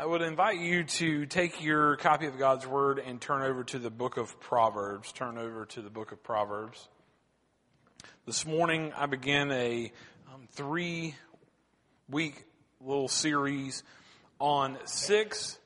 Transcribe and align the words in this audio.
I 0.00 0.06
would 0.06 0.22
invite 0.22 0.60
you 0.60 0.84
to 0.84 1.26
take 1.26 1.60
your 1.60 1.96
copy 1.96 2.26
of 2.26 2.38
God's 2.38 2.64
Word 2.64 3.00
and 3.00 3.20
turn 3.20 3.42
over 3.42 3.64
to 3.64 3.80
the 3.80 3.90
book 3.90 4.16
of 4.16 4.38
Proverbs. 4.38 5.10
Turn 5.10 5.36
over 5.36 5.66
to 5.66 5.82
the 5.82 5.90
book 5.90 6.12
of 6.12 6.22
Proverbs. 6.22 6.86
This 8.24 8.46
morning 8.46 8.92
I 8.96 9.06
began 9.06 9.50
a 9.50 9.90
um, 10.32 10.46
three 10.52 11.16
week 12.08 12.44
little 12.80 13.08
series 13.08 13.82
on 14.38 14.78
six 14.84 15.58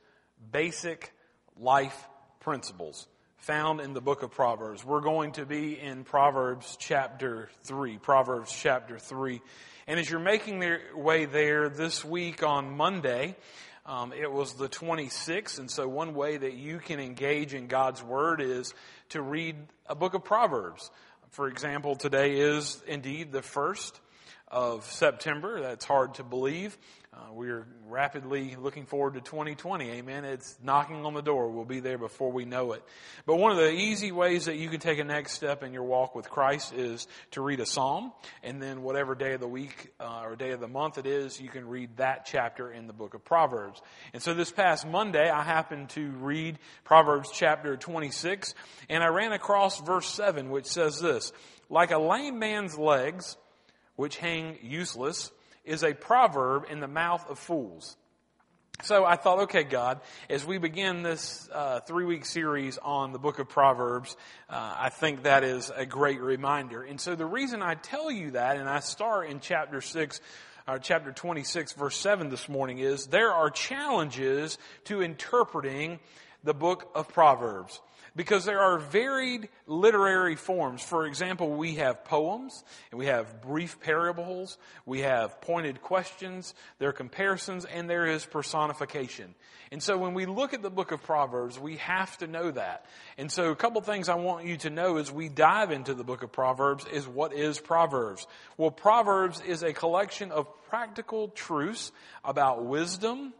basic 0.51 1.13
life 1.55 2.07
principles 2.39 3.05
found 3.37 3.81
in 3.81 3.93
the 3.93 4.01
book 4.01 4.23
of 4.23 4.31
Proverbs. 4.31 4.83
We're 4.83 5.01
going 5.01 5.33
to 5.33 5.45
be 5.45 5.79
in 5.79 6.05
Proverbs 6.05 6.75
chapter 6.79 7.49
3. 7.65 7.99
Proverbs 7.99 8.51
chapter 8.51 8.97
3. 8.97 9.41
And 9.85 9.99
as 9.99 10.09
you're 10.09 10.19
making 10.19 10.63
your 10.63 10.79
way 10.95 11.25
there 11.25 11.69
this 11.69 12.03
week 12.03 12.41
on 12.41 12.75
Monday, 12.75 13.35
um, 13.85 14.13
it 14.13 14.31
was 14.31 14.53
the 14.53 14.69
26th, 14.69 15.59
and 15.59 15.69
so 15.69 15.87
one 15.87 16.13
way 16.13 16.37
that 16.37 16.53
you 16.53 16.79
can 16.79 17.01
engage 17.01 17.53
in 17.53 17.67
God's 17.67 18.01
Word 18.01 18.39
is 18.39 18.73
to 19.09 19.21
read 19.21 19.57
a 19.87 19.95
book 19.95 20.13
of 20.13 20.23
Proverbs. 20.23 20.89
For 21.31 21.49
example, 21.49 21.95
today 21.95 22.39
is 22.39 22.81
indeed 22.87 23.33
the 23.33 23.41
first 23.41 23.99
of 24.47 24.85
September. 24.85 25.59
That's 25.59 25.83
hard 25.83 26.13
to 26.15 26.23
believe. 26.23 26.77
Uh, 27.15 27.31
we're 27.31 27.67
rapidly 27.87 28.55
looking 28.59 28.87
forward 28.87 29.13
to 29.13 29.21
2020. 29.21 29.91
Amen. 29.91 30.25
It's 30.25 30.57
knocking 30.63 31.05
on 31.05 31.13
the 31.13 31.21
door. 31.21 31.49
We'll 31.49 31.63
be 31.63 31.79
there 31.79 31.99
before 31.99 32.31
we 32.31 32.43
know 32.43 32.71
it. 32.71 32.83
But 33.27 33.35
one 33.35 33.51
of 33.51 33.57
the 33.57 33.69
easy 33.69 34.11
ways 34.11 34.45
that 34.45 34.55
you 34.55 34.67
can 34.69 34.79
take 34.79 34.97
a 34.97 35.03
next 35.03 35.33
step 35.33 35.61
in 35.61 35.73
your 35.73 35.83
walk 35.83 36.15
with 36.15 36.27
Christ 36.27 36.73
is 36.73 37.07
to 37.31 37.41
read 37.41 37.59
a 37.59 37.67
psalm. 37.67 38.13
And 38.41 38.59
then 38.59 38.81
whatever 38.81 39.13
day 39.13 39.33
of 39.33 39.41
the 39.41 39.47
week 39.47 39.93
uh, 39.99 40.23
or 40.23 40.35
day 40.35 40.51
of 40.51 40.59
the 40.59 40.67
month 40.67 40.97
it 40.97 41.05
is, 41.05 41.39
you 41.39 41.49
can 41.49 41.67
read 41.67 41.97
that 41.97 42.25
chapter 42.25 42.71
in 42.71 42.87
the 42.87 42.93
book 42.93 43.13
of 43.13 43.23
Proverbs. 43.23 43.79
And 44.13 44.21
so 44.23 44.33
this 44.33 44.51
past 44.51 44.87
Monday, 44.87 45.29
I 45.29 45.43
happened 45.43 45.89
to 45.89 46.09
read 46.13 46.57
Proverbs 46.83 47.29
chapter 47.31 47.77
26 47.77 48.55
and 48.89 49.03
I 49.03 49.07
ran 49.09 49.33
across 49.33 49.79
verse 49.81 50.09
7, 50.09 50.49
which 50.49 50.65
says 50.65 50.99
this, 50.99 51.31
like 51.69 51.91
a 51.91 51.99
lame 51.99 52.39
man's 52.39 52.75
legs, 52.75 53.37
which 53.97 54.17
hang 54.17 54.57
useless, 54.63 55.31
is 55.63 55.83
a 55.83 55.93
proverb 55.93 56.65
in 56.69 56.79
the 56.79 56.87
mouth 56.87 57.29
of 57.29 57.39
fools. 57.39 57.97
So 58.81 59.05
I 59.05 59.15
thought, 59.15 59.39
okay, 59.43 59.63
God, 59.63 60.01
as 60.29 60.45
we 60.45 60.57
begin 60.57 61.03
this 61.03 61.47
uh, 61.53 61.79
three-week 61.81 62.25
series 62.25 62.77
on 62.79 63.13
the 63.13 63.19
book 63.19 63.39
of 63.39 63.47
Proverbs, 63.47 64.17
uh, 64.49 64.75
I 64.77 64.89
think 64.89 65.23
that 65.23 65.43
is 65.43 65.71
a 65.73 65.85
great 65.85 66.19
reminder. 66.19 66.83
And 66.83 66.99
so 66.99 67.15
the 67.15 67.25
reason 67.25 67.61
I 67.61 67.75
tell 67.75 68.11
you 68.11 68.31
that, 68.31 68.57
and 68.57 68.67
I 68.67 68.79
start 68.79 69.29
in 69.29 69.39
chapter 69.39 69.79
six, 69.79 70.19
chapter 70.81 71.11
26, 71.11 71.73
verse 71.73 71.95
7 71.95 72.29
this 72.29 72.49
morning, 72.49 72.79
is 72.79 73.07
there 73.07 73.31
are 73.31 73.49
challenges 73.49 74.57
to 74.85 75.01
interpreting 75.01 75.99
the 76.43 76.53
book 76.53 76.89
of 76.95 77.07
Proverbs 77.07 77.79
because 78.15 78.45
there 78.45 78.59
are 78.59 78.77
varied 78.77 79.49
literary 79.67 80.35
forms. 80.35 80.81
For 80.81 81.05
example, 81.05 81.49
we 81.49 81.75
have 81.75 82.05
poems, 82.05 82.63
and 82.91 82.99
we 82.99 83.07
have 83.07 83.41
brief 83.41 83.79
parables, 83.79 84.57
we 84.85 85.01
have 85.01 85.41
pointed 85.41 85.81
questions, 85.81 86.53
there 86.79 86.89
are 86.89 86.93
comparisons, 86.93 87.65
and 87.65 87.89
there 87.89 88.05
is 88.05 88.25
personification. 88.25 89.33
And 89.71 89.81
so 89.81 89.97
when 89.97 90.13
we 90.13 90.27
look 90.27 90.53
at 90.53 90.61
the 90.61 90.69
book 90.69 90.91
of 90.91 91.01
Proverbs, 91.01 91.59
we 91.59 91.77
have 91.77 92.15
to 92.19 92.27
know 92.27 92.51
that. 92.51 92.85
And 93.17 93.31
so 93.31 93.49
a 93.49 93.55
couple 93.55 93.81
things 93.81 94.07
I 94.07 94.15
want 94.15 94.45
you 94.45 94.57
to 94.57 94.69
know 94.69 94.97
as 94.97 95.11
we 95.11 95.29
dive 95.29 95.71
into 95.71 95.95
the 95.95 96.03
book 96.03 96.21
of 96.21 96.31
Proverbs 96.31 96.85
is 96.85 97.07
what 97.07 97.33
is 97.33 97.59
Proverbs? 97.59 98.27
Well, 98.55 98.69
Proverbs 98.69 99.41
is 99.41 99.63
a 99.63 99.73
collection 99.73 100.31
of 100.31 100.47
practical 100.69 101.29
truths 101.29 101.91
about 102.23 102.63
wisdom, 102.63 103.33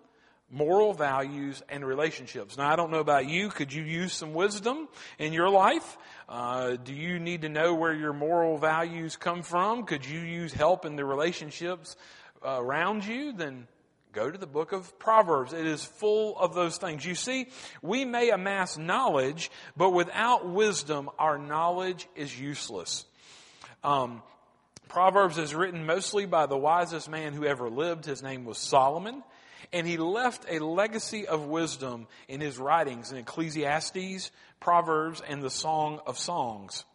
moral 0.54 0.94
values 0.94 1.64
and 1.68 1.84
relationships. 1.84 2.58
Now, 2.58 2.72
I 2.72 2.76
don't 2.76 2.92
know 2.92 3.00
about 3.00 3.28
you. 3.28 3.50
Could 3.50 3.74
you 3.74 3.84
use 3.84 4.14
some 4.14 4.36
wisdom 4.36 4.88
in 5.18 5.34
your 5.34 5.50
life? 5.50 5.98
Uh, 6.30 6.76
do 6.76 6.94
you 6.94 7.20
need 7.20 7.42
to 7.42 7.50
know 7.50 7.74
where 7.74 7.94
your 7.94 8.14
moral 8.14 8.60
values 8.60 9.18
come 9.18 9.42
from? 9.42 9.84
Could 9.84 10.06
you 10.06 10.20
use 10.20 10.54
help 10.54 10.86
in 10.86 10.96
the 10.96 11.04
relationships 11.04 11.98
uh, 12.46 12.62
around 12.62 13.04
you? 13.04 13.34
Then 13.34 13.68
go 14.12 14.30
to 14.30 14.38
the 14.38 14.46
book 14.46 14.74
of 14.74 15.00
Proverbs. 15.00 15.54
It 15.54 15.66
is 15.66 15.84
full 15.84 16.38
of 16.38 16.54
those 16.54 16.78
things. 16.78 17.04
You 17.04 17.16
see, 17.16 17.48
we 17.82 18.06
may 18.06 18.30
amass 18.30 18.78
knowledge, 18.78 19.50
but 19.76 19.90
without 19.90 20.48
wisdom, 20.48 21.10
our 21.18 21.40
knowledge 21.40 22.08
is 22.16 22.40
useless. 22.40 23.06
Um, 23.84 24.22
Proverbs 24.88 25.40
is 25.40 25.56
written 25.56 25.88
mostly 25.88 26.28
by 26.28 26.46
the 26.46 26.58
wisest 26.58 27.10
man 27.10 27.34
who 27.34 27.44
ever 27.44 27.72
lived. 27.72 28.06
His 28.06 28.22
name 28.22 28.46
was 28.46 28.60
Solomon. 28.60 29.24
And 29.74 29.88
he 29.88 29.98
left 29.98 30.46
a 30.48 30.60
legacy 30.60 31.28
of 31.28 31.48
wisdom 31.48 32.08
in 32.28 32.40
his 32.40 32.58
writings 32.58 33.12
in 33.12 33.18
Ecclesiastes, 33.18 34.32
Proverbs, 34.60 35.22
and 35.28 35.42
the 35.42 35.50
Song 35.50 36.00
of 36.06 36.18
Songs. 36.18 36.86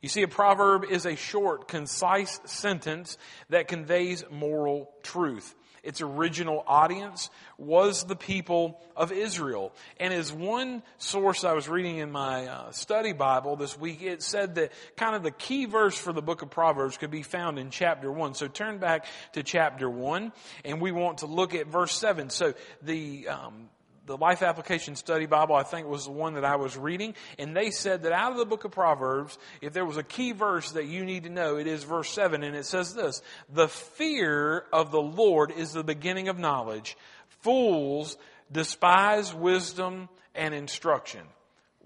You 0.00 0.08
see, 0.08 0.22
a 0.22 0.28
proverb 0.28 0.84
is 0.84 1.04
a 1.04 1.14
short, 1.14 1.68
concise 1.68 2.40
sentence 2.46 3.18
that 3.50 3.68
conveys 3.68 4.24
moral 4.30 4.90
truth 5.02 5.54
its 5.86 6.00
original 6.00 6.64
audience 6.66 7.30
was 7.58 8.04
the 8.04 8.16
people 8.16 8.80
of 8.96 9.12
Israel. 9.12 9.72
And 9.98 10.12
as 10.12 10.32
one 10.32 10.82
source 10.98 11.44
I 11.44 11.52
was 11.52 11.68
reading 11.68 11.98
in 11.98 12.10
my 12.10 12.46
uh, 12.46 12.70
study 12.72 13.12
Bible 13.12 13.56
this 13.56 13.78
week, 13.78 14.02
it 14.02 14.22
said 14.22 14.56
that 14.56 14.72
kind 14.96 15.14
of 15.14 15.22
the 15.22 15.30
key 15.30 15.66
verse 15.66 15.96
for 15.96 16.12
the 16.12 16.22
book 16.22 16.42
of 16.42 16.50
Proverbs 16.50 16.96
could 16.96 17.10
be 17.10 17.22
found 17.22 17.58
in 17.58 17.70
chapter 17.70 18.10
1. 18.10 18.34
So 18.34 18.48
turn 18.48 18.78
back 18.78 19.06
to 19.32 19.42
chapter 19.42 19.88
1 19.88 20.32
and 20.64 20.80
we 20.80 20.92
want 20.92 21.18
to 21.18 21.26
look 21.26 21.54
at 21.54 21.68
verse 21.68 21.96
7. 21.96 22.30
So 22.30 22.54
the 22.82 23.28
um, 23.28 23.68
the 24.06 24.16
Life 24.16 24.42
Application 24.42 24.94
Study 24.94 25.26
Bible, 25.26 25.56
I 25.56 25.64
think, 25.64 25.88
was 25.88 26.04
the 26.04 26.12
one 26.12 26.34
that 26.34 26.44
I 26.44 26.56
was 26.56 26.76
reading, 26.76 27.14
and 27.38 27.56
they 27.56 27.70
said 27.70 28.04
that 28.04 28.12
out 28.12 28.32
of 28.32 28.38
the 28.38 28.46
book 28.46 28.64
of 28.64 28.70
Proverbs, 28.70 29.36
if 29.60 29.72
there 29.72 29.84
was 29.84 29.96
a 29.96 30.02
key 30.02 30.32
verse 30.32 30.72
that 30.72 30.86
you 30.86 31.04
need 31.04 31.24
to 31.24 31.30
know, 31.30 31.56
it 31.56 31.66
is 31.66 31.82
verse 31.82 32.08
7, 32.10 32.42
and 32.44 32.54
it 32.54 32.64
says 32.64 32.94
this, 32.94 33.20
The 33.52 33.68
fear 33.68 34.64
of 34.72 34.92
the 34.92 35.02
Lord 35.02 35.50
is 35.50 35.72
the 35.72 35.84
beginning 35.84 36.28
of 36.28 36.38
knowledge. 36.38 36.96
Fools 37.40 38.16
despise 38.50 39.34
wisdom 39.34 40.08
and 40.34 40.54
instruction. 40.54 41.22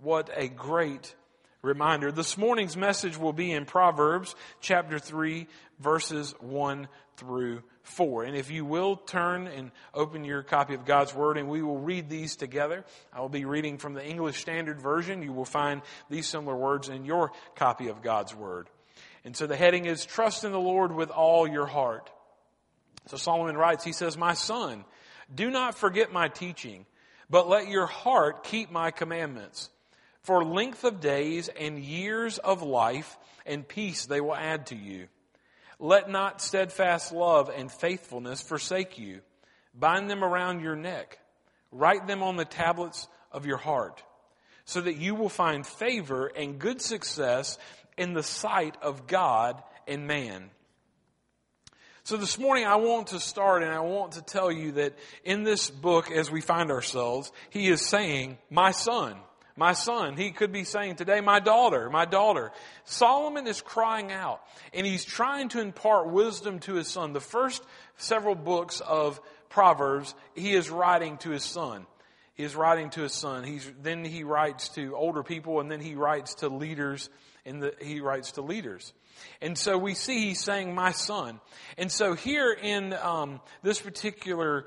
What 0.02 0.30
a 0.34 0.48
great 0.48 1.14
reminder. 1.62 2.12
This 2.12 2.36
morning's 2.36 2.76
message 2.76 3.16
will 3.16 3.32
be 3.32 3.52
in 3.52 3.64
Proverbs 3.64 4.34
chapter 4.60 4.98
3, 4.98 5.46
verses 5.78 6.34
1 6.40 6.88
through 7.16 7.62
4. 7.90 8.24
And 8.24 8.36
if 8.36 8.50
you 8.50 8.64
will 8.64 8.96
turn 8.96 9.46
and 9.46 9.70
open 9.92 10.24
your 10.24 10.42
copy 10.42 10.74
of 10.74 10.84
God's 10.84 11.14
Word 11.14 11.36
and 11.36 11.48
we 11.48 11.62
will 11.62 11.78
read 11.78 12.08
these 12.08 12.36
together. 12.36 12.84
I 13.12 13.20
will 13.20 13.28
be 13.28 13.44
reading 13.44 13.78
from 13.78 13.94
the 13.94 14.04
English 14.04 14.40
Standard 14.40 14.80
Version. 14.80 15.22
You 15.22 15.32
will 15.32 15.44
find 15.44 15.82
these 16.08 16.26
similar 16.28 16.56
words 16.56 16.88
in 16.88 17.04
your 17.04 17.32
copy 17.54 17.88
of 17.88 18.02
God's 18.02 18.34
Word. 18.34 18.68
And 19.24 19.36
so 19.36 19.46
the 19.46 19.56
heading 19.56 19.84
is 19.84 20.06
Trust 20.06 20.44
in 20.44 20.52
the 20.52 20.60
Lord 20.60 20.92
with 20.92 21.10
all 21.10 21.46
your 21.46 21.66
heart. 21.66 22.10
So 23.06 23.16
Solomon 23.16 23.56
writes, 23.56 23.84
he 23.84 23.92
says, 23.92 24.16
My 24.16 24.34
son, 24.34 24.84
do 25.34 25.50
not 25.50 25.74
forget 25.74 26.12
my 26.12 26.28
teaching, 26.28 26.86
but 27.28 27.48
let 27.48 27.68
your 27.68 27.86
heart 27.86 28.44
keep 28.44 28.70
my 28.70 28.90
commandments. 28.90 29.70
For 30.22 30.44
length 30.44 30.84
of 30.84 31.00
days 31.00 31.48
and 31.48 31.78
years 31.78 32.38
of 32.38 32.62
life 32.62 33.18
and 33.46 33.66
peace 33.66 34.06
they 34.06 34.20
will 34.20 34.34
add 34.36 34.66
to 34.66 34.76
you. 34.76 35.08
Let 35.82 36.10
not 36.10 36.42
steadfast 36.42 37.10
love 37.10 37.48
and 37.48 37.72
faithfulness 37.72 38.42
forsake 38.42 38.98
you. 38.98 39.22
Bind 39.74 40.10
them 40.10 40.22
around 40.22 40.60
your 40.60 40.76
neck. 40.76 41.18
Write 41.72 42.06
them 42.06 42.22
on 42.22 42.36
the 42.36 42.44
tablets 42.44 43.08
of 43.32 43.46
your 43.46 43.56
heart 43.56 44.02
so 44.66 44.82
that 44.82 44.96
you 44.96 45.14
will 45.14 45.30
find 45.30 45.66
favor 45.66 46.26
and 46.26 46.58
good 46.58 46.82
success 46.82 47.58
in 47.96 48.12
the 48.12 48.22
sight 48.22 48.76
of 48.82 49.06
God 49.06 49.62
and 49.88 50.06
man. 50.06 50.50
So 52.02 52.18
this 52.18 52.38
morning 52.38 52.66
I 52.66 52.76
want 52.76 53.08
to 53.08 53.20
start 53.20 53.62
and 53.62 53.72
I 53.72 53.80
want 53.80 54.12
to 54.12 54.22
tell 54.22 54.52
you 54.52 54.72
that 54.72 54.98
in 55.24 55.44
this 55.44 55.70
book 55.70 56.10
as 56.10 56.30
we 56.30 56.42
find 56.42 56.70
ourselves, 56.70 57.32
he 57.48 57.68
is 57.68 57.86
saying, 57.86 58.36
my 58.50 58.72
son, 58.72 59.16
my 59.60 59.74
son. 59.74 60.16
He 60.16 60.30
could 60.30 60.52
be 60.52 60.64
saying 60.64 60.96
today, 60.96 61.20
my 61.20 61.38
daughter, 61.38 61.90
my 61.90 62.06
daughter. 62.06 62.50
Solomon 62.84 63.46
is 63.46 63.60
crying 63.60 64.10
out 64.10 64.40
and 64.72 64.86
he's 64.86 65.04
trying 65.04 65.50
to 65.50 65.60
impart 65.60 66.08
wisdom 66.08 66.60
to 66.60 66.76
his 66.76 66.88
son. 66.88 67.12
The 67.12 67.20
first 67.20 67.62
several 67.98 68.34
books 68.34 68.80
of 68.80 69.20
Proverbs, 69.50 70.14
he 70.34 70.54
is 70.54 70.70
writing 70.70 71.18
to 71.18 71.30
his 71.30 71.44
son. 71.44 71.84
He 72.32 72.42
is 72.42 72.56
writing 72.56 72.88
to 72.90 73.02
his 73.02 73.12
son. 73.12 73.44
He's, 73.44 73.70
then 73.82 74.02
he 74.02 74.24
writes 74.24 74.70
to 74.70 74.96
older 74.96 75.22
people 75.22 75.60
and 75.60 75.70
then 75.70 75.80
he 75.80 75.94
writes 75.94 76.36
to 76.36 76.48
leaders 76.48 77.10
and 77.44 77.62
the, 77.62 77.74
he 77.82 78.00
writes 78.00 78.32
to 78.32 78.40
leaders. 78.40 78.94
And 79.42 79.58
so 79.58 79.76
we 79.76 79.92
see 79.92 80.28
he's 80.28 80.40
saying, 80.40 80.74
my 80.74 80.92
son. 80.92 81.38
And 81.76 81.92
so 81.92 82.14
here 82.14 82.50
in 82.50 82.94
um, 82.94 83.42
this 83.62 83.78
particular 83.78 84.64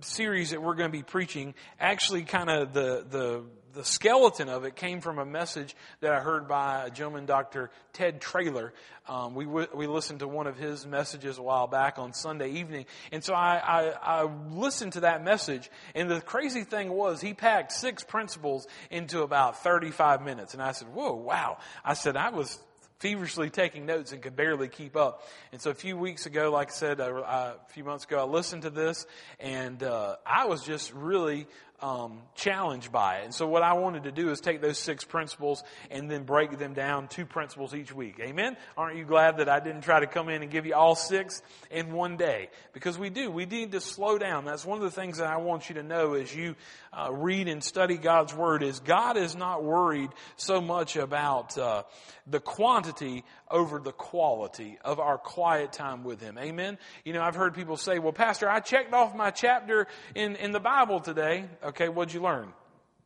series 0.00 0.52
that 0.52 0.62
we're 0.62 0.76
going 0.76 0.90
to 0.90 0.96
be 0.96 1.02
preaching, 1.02 1.54
actually 1.78 2.22
kind 2.22 2.48
of 2.48 2.72
the, 2.72 3.04
the 3.10 3.44
the 3.72 3.84
skeleton 3.84 4.48
of 4.48 4.64
it 4.64 4.76
came 4.76 5.00
from 5.00 5.18
a 5.18 5.24
message 5.24 5.74
that 6.00 6.12
I 6.12 6.20
heard 6.20 6.48
by 6.48 6.86
a 6.86 6.90
gentleman, 6.90 7.26
Dr. 7.26 7.70
Ted 7.92 8.20
Traylor. 8.20 8.72
Um, 9.08 9.34
we 9.34 9.46
we 9.46 9.86
listened 9.86 10.20
to 10.20 10.28
one 10.28 10.46
of 10.46 10.56
his 10.56 10.86
messages 10.86 11.38
a 11.38 11.42
while 11.42 11.66
back 11.66 11.98
on 11.98 12.12
Sunday 12.12 12.52
evening, 12.52 12.86
and 13.12 13.24
so 13.24 13.34
I, 13.34 13.56
I, 13.56 14.22
I 14.22 14.22
listened 14.50 14.94
to 14.94 15.00
that 15.00 15.24
message. 15.24 15.70
And 15.94 16.10
the 16.10 16.20
crazy 16.20 16.64
thing 16.64 16.90
was, 16.90 17.20
he 17.20 17.34
packed 17.34 17.72
six 17.72 18.04
principles 18.04 18.66
into 18.90 19.22
about 19.22 19.62
35 19.62 20.22
minutes, 20.22 20.54
and 20.54 20.62
I 20.62 20.72
said, 20.72 20.88
"Whoa, 20.88 21.14
wow!" 21.14 21.58
I 21.84 21.94
said 21.94 22.16
I 22.16 22.30
was 22.30 22.58
feverishly 23.00 23.48
taking 23.48 23.86
notes 23.86 24.12
and 24.12 24.20
could 24.22 24.36
barely 24.36 24.68
keep 24.68 24.94
up. 24.94 25.26
And 25.52 25.60
so 25.60 25.70
a 25.70 25.74
few 25.74 25.96
weeks 25.96 26.26
ago, 26.26 26.50
like 26.50 26.68
I 26.68 26.74
said, 26.74 27.00
uh, 27.00 27.04
a 27.24 27.56
few 27.72 27.82
months 27.82 28.04
ago, 28.04 28.20
I 28.20 28.24
listened 28.24 28.62
to 28.62 28.70
this 28.70 29.06
and 29.40 29.82
uh, 29.82 30.16
I 30.24 30.44
was 30.44 30.62
just 30.62 30.92
really 30.92 31.46
um, 31.82 32.20
challenged 32.34 32.92
by 32.92 33.18
it. 33.18 33.24
And 33.24 33.34
so 33.34 33.46
what 33.46 33.62
I 33.62 33.72
wanted 33.74 34.04
to 34.04 34.12
do 34.12 34.30
is 34.30 34.40
take 34.40 34.60
those 34.60 34.78
six 34.78 35.04
principles 35.04 35.62
and 35.90 36.10
then 36.10 36.24
break 36.24 36.58
them 36.58 36.74
down 36.74 37.08
two 37.08 37.24
principles 37.24 37.74
each 37.74 37.94
week. 37.94 38.20
Amen? 38.20 38.56
Aren't 38.76 38.96
you 38.98 39.04
glad 39.04 39.38
that 39.38 39.48
I 39.48 39.60
didn't 39.60 39.82
try 39.82 40.00
to 40.00 40.06
come 40.06 40.28
in 40.28 40.42
and 40.42 40.50
give 40.50 40.66
you 40.66 40.74
all 40.74 40.94
six 40.94 41.42
in 41.70 41.92
one 41.92 42.16
day? 42.16 42.50
Because 42.72 42.98
we 42.98 43.10
do. 43.10 43.30
We 43.30 43.46
need 43.46 43.72
to 43.72 43.80
slow 43.80 44.18
down. 44.18 44.44
That's 44.44 44.64
one 44.64 44.78
of 44.78 44.84
the 44.84 44.90
things 44.90 45.18
that 45.18 45.26
I 45.26 45.38
want 45.38 45.68
you 45.68 45.76
to 45.76 45.82
know 45.82 46.14
as 46.14 46.34
you 46.34 46.54
uh, 46.92 47.12
read 47.12 47.48
and 47.48 47.62
study 47.62 47.96
God's 47.96 48.34
Word 48.34 48.62
is 48.62 48.80
God 48.80 49.16
is 49.16 49.36
not 49.36 49.62
worried 49.62 50.10
so 50.36 50.60
much 50.60 50.96
about 50.96 51.56
uh, 51.56 51.84
the 52.26 52.40
quantity 52.40 53.24
over 53.50 53.78
the 53.78 53.92
quality 53.92 54.78
of 54.84 55.00
our 55.00 55.18
quiet 55.18 55.72
time 55.72 56.04
with 56.04 56.20
Him. 56.20 56.38
Amen? 56.38 56.78
You 57.04 57.12
know, 57.12 57.22
I've 57.22 57.34
heard 57.34 57.54
people 57.54 57.76
say, 57.76 57.98
well, 57.98 58.12
Pastor, 58.12 58.48
I 58.48 58.60
checked 58.60 58.92
off 58.92 59.14
my 59.14 59.30
chapter 59.30 59.86
in, 60.14 60.36
in 60.36 60.52
the 60.52 60.60
Bible 60.60 61.00
today. 61.00 61.46
Okay, 61.70 61.88
what'd 61.88 62.12
you 62.12 62.20
learn? 62.20 62.52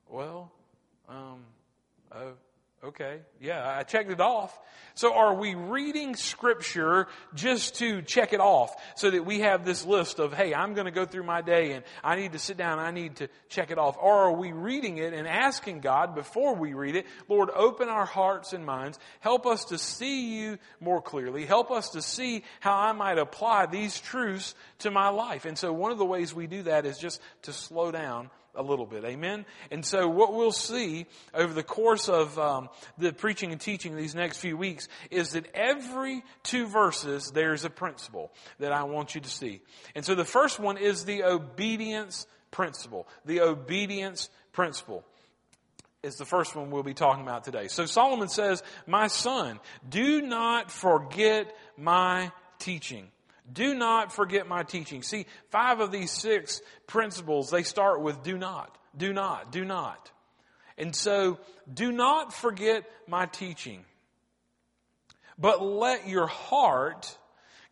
Well, 0.08 0.50
um, 1.06 1.40
oh, 2.14 2.32
okay, 2.82 3.18
yeah, 3.38 3.76
I 3.78 3.82
checked 3.82 4.10
it 4.10 4.22
off. 4.22 4.58
So 4.94 5.12
are 5.12 5.34
we 5.34 5.54
reading 5.54 6.16
scripture 6.16 7.08
just 7.34 7.74
to 7.80 8.00
check 8.00 8.32
it 8.32 8.40
off 8.40 8.74
so 8.96 9.10
that 9.10 9.26
we 9.26 9.40
have 9.40 9.66
this 9.66 9.84
list 9.84 10.18
of, 10.18 10.32
hey, 10.32 10.54
I'm 10.54 10.72
going 10.72 10.86
to 10.86 10.92
go 10.92 11.04
through 11.04 11.24
my 11.24 11.42
day 11.42 11.72
and 11.72 11.84
I 12.02 12.16
need 12.16 12.32
to 12.32 12.38
sit 12.38 12.56
down, 12.56 12.78
I 12.78 12.90
need 12.90 13.16
to 13.16 13.28
check 13.50 13.70
it 13.70 13.76
off? 13.76 13.98
Or 14.00 14.28
are 14.28 14.32
we 14.32 14.52
reading 14.52 14.96
it 14.96 15.12
and 15.12 15.28
asking 15.28 15.80
God 15.80 16.14
before 16.14 16.54
we 16.54 16.72
read 16.72 16.96
it, 16.96 17.04
Lord, 17.28 17.50
open 17.50 17.90
our 17.90 18.06
hearts 18.06 18.54
and 18.54 18.64
minds, 18.64 18.98
help 19.20 19.44
us 19.44 19.66
to 19.66 19.76
see 19.76 20.38
you 20.38 20.58
more 20.80 21.02
clearly, 21.02 21.44
help 21.44 21.70
us 21.70 21.90
to 21.90 22.00
see 22.00 22.44
how 22.60 22.74
I 22.74 22.92
might 22.92 23.18
apply 23.18 23.66
these 23.66 24.00
truths 24.00 24.54
to 24.78 24.90
my 24.90 25.10
life. 25.10 25.44
And 25.44 25.58
so 25.58 25.70
one 25.70 25.92
of 25.92 25.98
the 25.98 26.06
ways 26.06 26.32
we 26.32 26.46
do 26.46 26.62
that 26.62 26.86
is 26.86 26.96
just 26.96 27.20
to 27.42 27.52
slow 27.52 27.90
down 27.90 28.30
a 28.56 28.62
little 28.62 28.86
bit. 28.86 29.04
Amen? 29.04 29.44
And 29.70 29.84
so 29.84 30.08
what 30.08 30.34
we'll 30.34 30.52
see 30.52 31.06
over 31.34 31.52
the 31.52 31.62
course 31.62 32.08
of 32.08 32.38
um, 32.38 32.68
the 32.98 33.12
preaching 33.12 33.52
and 33.52 33.60
teaching 33.60 33.96
these 33.96 34.14
next 34.14 34.38
few 34.38 34.56
weeks 34.56 34.88
is 35.10 35.30
that 35.32 35.46
every 35.54 36.22
two 36.42 36.66
verses 36.66 37.30
there's 37.32 37.64
a 37.64 37.70
principle 37.70 38.32
that 38.58 38.72
I 38.72 38.84
want 38.84 39.14
you 39.14 39.20
to 39.20 39.30
see. 39.30 39.60
And 39.94 40.04
so 40.04 40.14
the 40.14 40.24
first 40.24 40.58
one 40.58 40.76
is 40.76 41.04
the 41.04 41.24
obedience 41.24 42.26
principle. 42.50 43.08
The 43.24 43.40
obedience 43.40 44.28
principle 44.52 45.04
is 46.02 46.16
the 46.16 46.24
first 46.24 46.54
one 46.54 46.70
we'll 46.70 46.82
be 46.82 46.94
talking 46.94 47.22
about 47.22 47.44
today. 47.44 47.68
So 47.68 47.86
Solomon 47.86 48.28
says, 48.28 48.62
My 48.86 49.08
son, 49.08 49.58
do 49.88 50.22
not 50.22 50.70
forget 50.70 51.54
my 51.76 52.30
teaching. 52.58 53.08
Do 53.50 53.74
not 53.74 54.12
forget 54.12 54.48
my 54.48 54.62
teaching. 54.62 55.02
See, 55.02 55.26
five 55.50 55.80
of 55.80 55.92
these 55.92 56.10
six 56.10 56.62
principles, 56.86 57.50
they 57.50 57.62
start 57.62 58.00
with 58.00 58.22
do 58.22 58.38
not, 58.38 58.76
do 58.96 59.12
not, 59.12 59.52
do 59.52 59.64
not. 59.64 60.10
And 60.78 60.94
so, 60.94 61.38
do 61.72 61.92
not 61.92 62.32
forget 62.32 62.84
my 63.06 63.26
teaching, 63.26 63.84
but 65.38 65.62
let 65.62 66.08
your 66.08 66.26
heart 66.26 67.16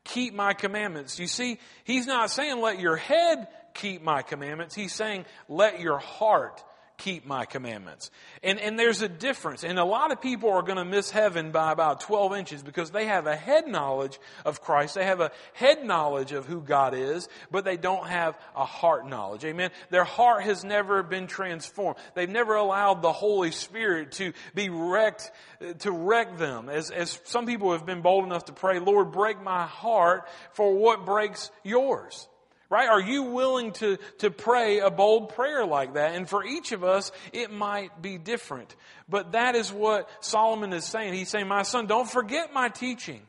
keep 0.04 0.34
my 0.34 0.52
commandments. 0.52 1.18
You 1.18 1.26
see, 1.26 1.58
he's 1.84 2.06
not 2.06 2.30
saying 2.30 2.60
let 2.60 2.78
your 2.78 2.96
head 2.96 3.48
keep 3.74 4.02
my 4.02 4.22
commandments. 4.22 4.74
He's 4.74 4.92
saying 4.92 5.24
let 5.48 5.80
your 5.80 5.98
heart 5.98 6.62
keep 7.02 7.26
my 7.26 7.44
commandments. 7.44 8.10
And, 8.44 8.60
and 8.60 8.78
there's 8.78 9.02
a 9.02 9.08
difference. 9.08 9.64
And 9.64 9.76
a 9.78 9.84
lot 9.84 10.12
of 10.12 10.20
people 10.20 10.50
are 10.50 10.62
going 10.62 10.78
to 10.78 10.84
miss 10.84 11.10
heaven 11.10 11.50
by 11.50 11.72
about 11.72 12.00
12 12.02 12.36
inches 12.36 12.62
because 12.62 12.92
they 12.92 13.06
have 13.06 13.26
a 13.26 13.34
head 13.34 13.66
knowledge 13.66 14.20
of 14.44 14.60
Christ. 14.60 14.94
They 14.94 15.04
have 15.04 15.20
a 15.20 15.32
head 15.52 15.84
knowledge 15.84 16.30
of 16.30 16.46
who 16.46 16.60
God 16.60 16.94
is, 16.94 17.28
but 17.50 17.64
they 17.64 17.76
don't 17.76 18.06
have 18.06 18.38
a 18.54 18.64
heart 18.64 19.08
knowledge. 19.08 19.44
Amen. 19.44 19.70
Their 19.90 20.04
heart 20.04 20.44
has 20.44 20.62
never 20.62 21.02
been 21.02 21.26
transformed. 21.26 21.98
They've 22.14 22.28
never 22.28 22.54
allowed 22.54 23.02
the 23.02 23.12
Holy 23.12 23.50
Spirit 23.50 24.12
to 24.12 24.32
be 24.54 24.68
wrecked, 24.68 25.32
to 25.80 25.90
wreck 25.90 26.38
them. 26.38 26.68
As, 26.68 26.90
as 26.90 27.18
some 27.24 27.46
people 27.46 27.72
have 27.72 27.84
been 27.84 28.02
bold 28.02 28.24
enough 28.24 28.44
to 28.44 28.52
pray, 28.52 28.78
Lord, 28.78 29.10
break 29.10 29.42
my 29.42 29.66
heart 29.66 30.28
for 30.52 30.72
what 30.72 31.04
breaks 31.04 31.50
yours. 31.64 32.28
Right? 32.72 32.88
Are 32.88 33.02
you 33.02 33.24
willing 33.24 33.72
to, 33.72 33.98
to 34.20 34.30
pray 34.30 34.78
a 34.78 34.90
bold 34.90 35.34
prayer 35.34 35.66
like 35.66 35.92
that? 35.92 36.14
And 36.14 36.26
for 36.26 36.42
each 36.42 36.72
of 36.72 36.82
us, 36.82 37.12
it 37.34 37.52
might 37.52 38.00
be 38.00 38.16
different. 38.16 38.74
But 39.10 39.32
that 39.32 39.54
is 39.54 39.70
what 39.70 40.08
Solomon 40.24 40.72
is 40.72 40.86
saying. 40.86 41.12
He's 41.12 41.28
saying, 41.28 41.48
my 41.48 41.64
son, 41.64 41.86
don't 41.86 42.08
forget 42.08 42.54
my 42.54 42.70
teaching. 42.70 43.20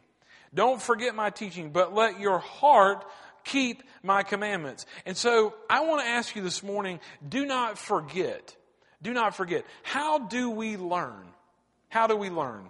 Don't 0.54 0.82
forget 0.82 1.14
my 1.14 1.30
teaching, 1.30 1.72
but 1.72 1.94
let 1.94 2.22
your 2.22 2.40
heart 2.40 3.04
keep 3.44 3.84
my 4.02 4.24
commandments. 4.24 4.86
And 5.06 5.18
so 5.18 5.54
I 5.70 5.82
want 5.82 6.04
to 6.04 6.08
ask 6.08 6.38
you 6.38 6.42
this 6.42 6.64
morning, 6.64 7.02
do 7.28 7.46
not 7.46 7.78
forget. 7.78 8.56
Do 9.02 9.12
not 9.12 9.36
forget. 9.36 9.66
How 9.82 10.20
do 10.20 10.52
we 10.52 10.78
learn? 10.78 11.26
How 11.90 12.08
do 12.08 12.16
we 12.16 12.30
learn? 12.30 12.70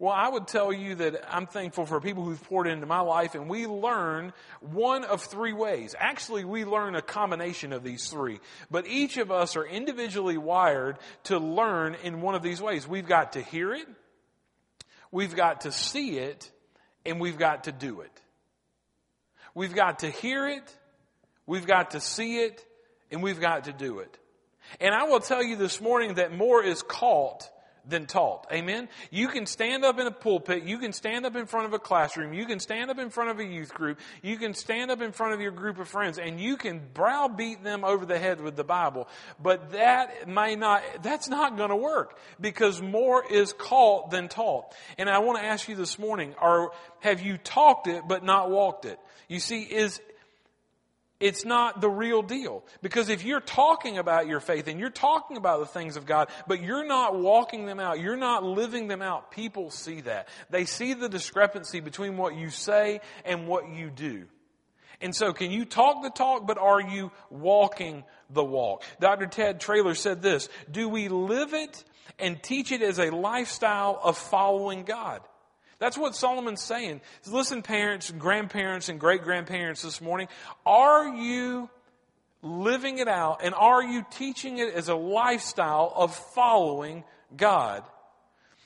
Well, 0.00 0.14
I 0.14 0.30
would 0.30 0.48
tell 0.48 0.72
you 0.72 0.94
that 0.94 1.26
I'm 1.30 1.46
thankful 1.46 1.84
for 1.84 2.00
people 2.00 2.24
who've 2.24 2.42
poured 2.44 2.66
into 2.66 2.86
my 2.86 3.00
life 3.00 3.34
and 3.34 3.50
we 3.50 3.66
learn 3.66 4.32
one 4.60 5.04
of 5.04 5.20
three 5.22 5.52
ways. 5.52 5.94
Actually, 5.96 6.46
we 6.46 6.64
learn 6.64 6.94
a 6.94 7.02
combination 7.02 7.74
of 7.74 7.84
these 7.84 8.08
three, 8.08 8.40
but 8.70 8.86
each 8.86 9.18
of 9.18 9.30
us 9.30 9.56
are 9.56 9.66
individually 9.66 10.38
wired 10.38 10.96
to 11.24 11.38
learn 11.38 11.96
in 12.02 12.22
one 12.22 12.34
of 12.34 12.42
these 12.42 12.62
ways. 12.62 12.88
We've 12.88 13.06
got 13.06 13.34
to 13.34 13.42
hear 13.42 13.74
it, 13.74 13.86
we've 15.12 15.36
got 15.36 15.60
to 15.62 15.72
see 15.72 16.16
it, 16.16 16.50
and 17.04 17.20
we've 17.20 17.38
got 17.38 17.64
to 17.64 17.72
do 17.72 18.00
it. 18.00 18.22
We've 19.54 19.74
got 19.74 19.98
to 19.98 20.08
hear 20.08 20.48
it, 20.48 20.76
we've 21.44 21.66
got 21.66 21.90
to 21.90 22.00
see 22.00 22.38
it, 22.38 22.64
and 23.10 23.22
we've 23.22 23.40
got 23.40 23.64
to 23.64 23.72
do 23.74 23.98
it. 23.98 24.18
And 24.80 24.94
I 24.94 25.04
will 25.04 25.20
tell 25.20 25.42
you 25.42 25.56
this 25.56 25.78
morning 25.78 26.14
that 26.14 26.32
more 26.34 26.64
is 26.64 26.80
caught 26.80 27.50
than 27.88 28.06
taught. 28.06 28.46
Amen? 28.52 28.88
You 29.10 29.28
can 29.28 29.46
stand 29.46 29.84
up 29.84 29.98
in 29.98 30.06
a 30.06 30.10
pulpit, 30.10 30.64
you 30.64 30.78
can 30.78 30.92
stand 30.92 31.26
up 31.26 31.36
in 31.36 31.46
front 31.46 31.66
of 31.66 31.72
a 31.72 31.78
classroom, 31.78 32.32
you 32.32 32.46
can 32.46 32.60
stand 32.60 32.90
up 32.90 32.98
in 32.98 33.10
front 33.10 33.30
of 33.30 33.38
a 33.38 33.44
youth 33.44 33.72
group, 33.72 33.98
you 34.22 34.36
can 34.36 34.54
stand 34.54 34.90
up 34.90 35.00
in 35.00 35.12
front 35.12 35.34
of 35.34 35.40
your 35.40 35.52
group 35.52 35.78
of 35.78 35.88
friends, 35.88 36.18
and 36.18 36.40
you 36.40 36.56
can 36.56 36.80
browbeat 36.92 37.62
them 37.62 37.84
over 37.84 38.06
the 38.06 38.18
head 38.18 38.40
with 38.40 38.56
the 38.56 38.64
Bible. 38.64 39.08
But 39.42 39.72
that 39.72 40.28
may 40.28 40.56
not, 40.56 40.82
that's 41.02 41.28
not 41.28 41.56
gonna 41.56 41.76
work, 41.76 42.18
because 42.40 42.80
more 42.82 43.24
is 43.30 43.52
caught 43.52 44.10
than 44.10 44.28
taught. 44.28 44.74
And 44.98 45.08
I 45.08 45.18
want 45.18 45.38
to 45.38 45.44
ask 45.44 45.68
you 45.68 45.76
this 45.76 45.98
morning, 45.98 46.34
are, 46.38 46.70
have 47.00 47.20
you 47.20 47.38
talked 47.38 47.86
it 47.86 48.02
but 48.06 48.24
not 48.24 48.50
walked 48.50 48.84
it? 48.84 48.98
You 49.28 49.40
see, 49.40 49.62
is, 49.62 50.00
it's 51.20 51.44
not 51.44 51.80
the 51.82 51.88
real 51.88 52.22
deal. 52.22 52.64
Because 52.82 53.10
if 53.10 53.24
you're 53.24 53.40
talking 53.40 53.98
about 53.98 54.26
your 54.26 54.40
faith 54.40 54.66
and 54.66 54.80
you're 54.80 54.90
talking 54.90 55.36
about 55.36 55.60
the 55.60 55.66
things 55.66 55.96
of 55.96 56.06
God, 56.06 56.28
but 56.48 56.62
you're 56.62 56.86
not 56.86 57.18
walking 57.18 57.66
them 57.66 57.78
out, 57.78 58.00
you're 58.00 58.16
not 58.16 58.42
living 58.42 58.88
them 58.88 59.02
out, 59.02 59.30
people 59.30 59.70
see 59.70 60.00
that. 60.00 60.28
They 60.48 60.64
see 60.64 60.94
the 60.94 61.08
discrepancy 61.08 61.80
between 61.80 62.16
what 62.16 62.34
you 62.34 62.48
say 62.48 63.00
and 63.24 63.46
what 63.46 63.68
you 63.68 63.90
do. 63.90 64.24
And 65.02 65.14
so 65.14 65.32
can 65.32 65.50
you 65.50 65.64
talk 65.64 66.02
the 66.02 66.10
talk, 66.10 66.46
but 66.46 66.58
are 66.58 66.80
you 66.80 67.12
walking 67.30 68.04
the 68.28 68.44
walk? 68.44 68.82
Dr. 68.98 69.26
Ted 69.26 69.60
Traylor 69.60 69.94
said 69.94 70.22
this, 70.22 70.48
do 70.70 70.88
we 70.88 71.08
live 71.08 71.54
it 71.54 71.84
and 72.18 72.42
teach 72.42 72.72
it 72.72 72.82
as 72.82 72.98
a 72.98 73.10
lifestyle 73.10 73.98
of 74.02 74.18
following 74.18 74.84
God? 74.84 75.20
That's 75.80 75.96
what 75.96 76.14
Solomon's 76.14 76.62
saying. 76.62 77.00
Listen, 77.26 77.62
parents, 77.62 78.10
grandparents, 78.10 78.90
and 78.90 79.00
great 79.00 79.22
grandparents 79.22 79.80
this 79.82 80.00
morning. 80.00 80.28
Are 80.64 81.08
you 81.08 81.70
living 82.42 82.98
it 82.98 83.08
out 83.08 83.40
and 83.42 83.54
are 83.54 83.82
you 83.82 84.04
teaching 84.10 84.58
it 84.58 84.74
as 84.74 84.88
a 84.88 84.94
lifestyle 84.94 85.90
of 85.96 86.14
following 86.34 87.02
God? 87.34 87.82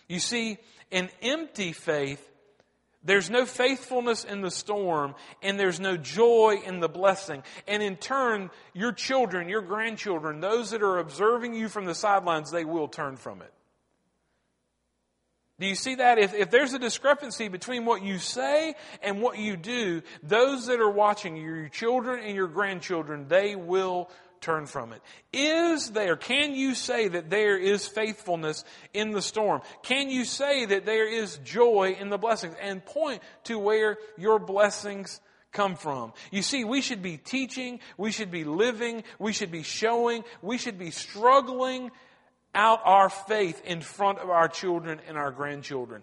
You 0.09 0.19
see, 0.19 0.59
an 0.91 1.09
empty 1.23 1.73
faith, 1.73 2.21
there's 3.05 3.31
no 3.31 3.47
faithfulness 3.47 4.25
in 4.25 4.41
the 4.41 4.51
storm 4.51 5.15
and 5.41 5.59
there's 5.59 5.79
no 5.79 5.97
joy 5.97 6.63
in 6.67 6.81
the 6.81 6.89
blessing. 6.89 7.45
And 7.69 7.81
in 7.81 7.97
turn, 7.97 8.51
your 8.73 8.93
children, 8.93 9.49
your 9.49 9.63
grandchildren, 9.63 10.41
those 10.41 10.71
that 10.71 10.83
are 10.83 10.99
observing 10.99 11.55
you 11.55 11.69
from 11.69 11.85
the 11.85 11.95
sidelines, 11.95 12.51
they 12.51 12.65
will 12.65 12.89
turn 12.89 13.17
from 13.17 13.41
it. 13.41 13.53
Do 15.61 15.67
you 15.67 15.77
see 15.77 15.97
that? 15.97 16.19
If, 16.19 16.35
if 16.35 16.51
there's 16.51 16.73
a 16.73 16.81
discrepancy 16.81 17.49
between 17.49 17.85
what 17.85 18.03
you 18.03 18.19
say 18.19 18.75
and 19.03 19.23
what 19.23 19.39
you 19.39 19.57
do, 19.57 20.03
those 20.23 20.67
that 20.67 20.81
are 20.81 20.91
watching 20.91 21.37
you, 21.37 21.55
your 21.55 21.69
children 21.69 22.25
and 22.25 22.35
your 22.35 22.49
grandchildren, 22.49 23.27
they 23.29 23.55
will 23.55 24.11
turn 24.41 24.67
from 24.67 24.93
it. 24.93 25.01
Is 25.33 25.91
there, 25.91 26.17
can 26.17 26.55
you 26.55 26.75
say 26.75 27.09
that 27.09 27.31
there 27.31 27.57
is 27.57 27.87
faithfulness 27.87 28.65
in 28.93 29.13
the 29.13 29.23
storm? 29.23 29.63
Can 29.83 30.11
you 30.11 30.25
say 30.25 30.67
that 30.67 30.85
there 30.85 31.09
is 31.09 31.39
joy 31.39 31.97
in 31.99 32.11
the 32.11 32.19
blessings 32.19 32.57
and 32.61 32.85
point 32.85 33.23
to 33.45 33.59
where 33.59 33.97
your 34.19 34.39
blessings 34.39 35.21
come 35.53 35.77
from? 35.77 36.13
You 36.31 36.43
see, 36.43 36.65
we 36.65 36.83
should 36.83 37.01
be 37.01 37.17
teaching, 37.17 37.81
we 37.97 38.11
should 38.11 38.31
be 38.31 38.45
living, 38.45 39.05
we 39.19 39.33
should 39.33 39.51
be 39.51 39.63
showing, 39.63 40.25
we 40.43 40.59
should 40.59 40.79
be 40.79 40.91
struggling 40.91 41.91
out 42.55 42.81
our 42.85 43.09
faith 43.09 43.63
in 43.65 43.81
front 43.81 44.19
of 44.19 44.31
our 44.31 44.49
children 44.49 45.01
and 45.09 45.17
our 45.19 45.31
grandchildren. 45.31 46.03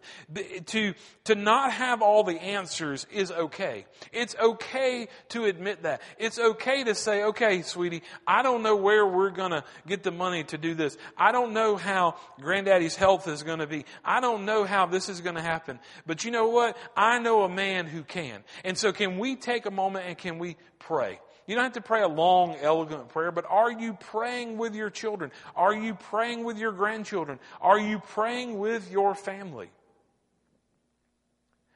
To, 0.67 0.93
to 1.25 1.35
not 1.35 1.71
have 1.71 2.01
all 2.01 2.23
the 2.23 2.39
answers 2.41 3.07
is 3.11 3.31
okay. 3.31 3.85
It's 4.11 4.35
okay 4.35 5.07
to 5.29 5.45
admit 5.45 5.83
that. 5.83 6.01
It's 6.17 6.39
okay 6.39 6.83
to 6.83 6.95
say, 6.95 7.23
okay, 7.23 7.61
sweetie, 7.61 8.03
I 8.27 8.43
don't 8.43 8.63
know 8.63 8.75
where 8.75 9.05
we're 9.05 9.31
gonna 9.31 9.63
get 9.87 10.03
the 10.03 10.11
money 10.11 10.43
to 10.45 10.57
do 10.57 10.75
this. 10.75 10.97
I 11.17 11.31
don't 11.31 11.53
know 11.53 11.75
how 11.75 12.15
granddaddy's 12.39 12.95
health 12.95 13.27
is 13.27 13.43
gonna 13.43 13.67
be. 13.67 13.85
I 14.03 14.19
don't 14.19 14.45
know 14.45 14.65
how 14.65 14.85
this 14.85 15.09
is 15.09 15.21
gonna 15.21 15.41
happen. 15.41 15.79
But 16.05 16.25
you 16.25 16.31
know 16.31 16.49
what? 16.49 16.77
I 16.95 17.19
know 17.19 17.43
a 17.43 17.49
man 17.49 17.87
who 17.87 18.03
can. 18.03 18.43
And 18.63 18.77
so 18.77 18.91
can 18.91 19.19
we 19.19 19.35
take 19.35 19.65
a 19.65 19.71
moment 19.71 20.05
and 20.07 20.17
can 20.17 20.39
we 20.39 20.57
pray? 20.79 21.19
You 21.51 21.55
don't 21.55 21.65
have 21.65 21.73
to 21.73 21.81
pray 21.81 22.01
a 22.01 22.07
long, 22.07 22.55
elegant 22.61 23.09
prayer, 23.09 23.29
but 23.29 23.43
are 23.45 23.69
you 23.69 23.91
praying 23.91 24.57
with 24.57 24.73
your 24.73 24.89
children? 24.89 25.33
Are 25.53 25.73
you 25.73 25.95
praying 25.95 26.45
with 26.45 26.57
your 26.57 26.71
grandchildren? 26.71 27.39
Are 27.59 27.77
you 27.77 27.99
praying 27.99 28.57
with 28.57 28.89
your 28.89 29.15
family? 29.15 29.69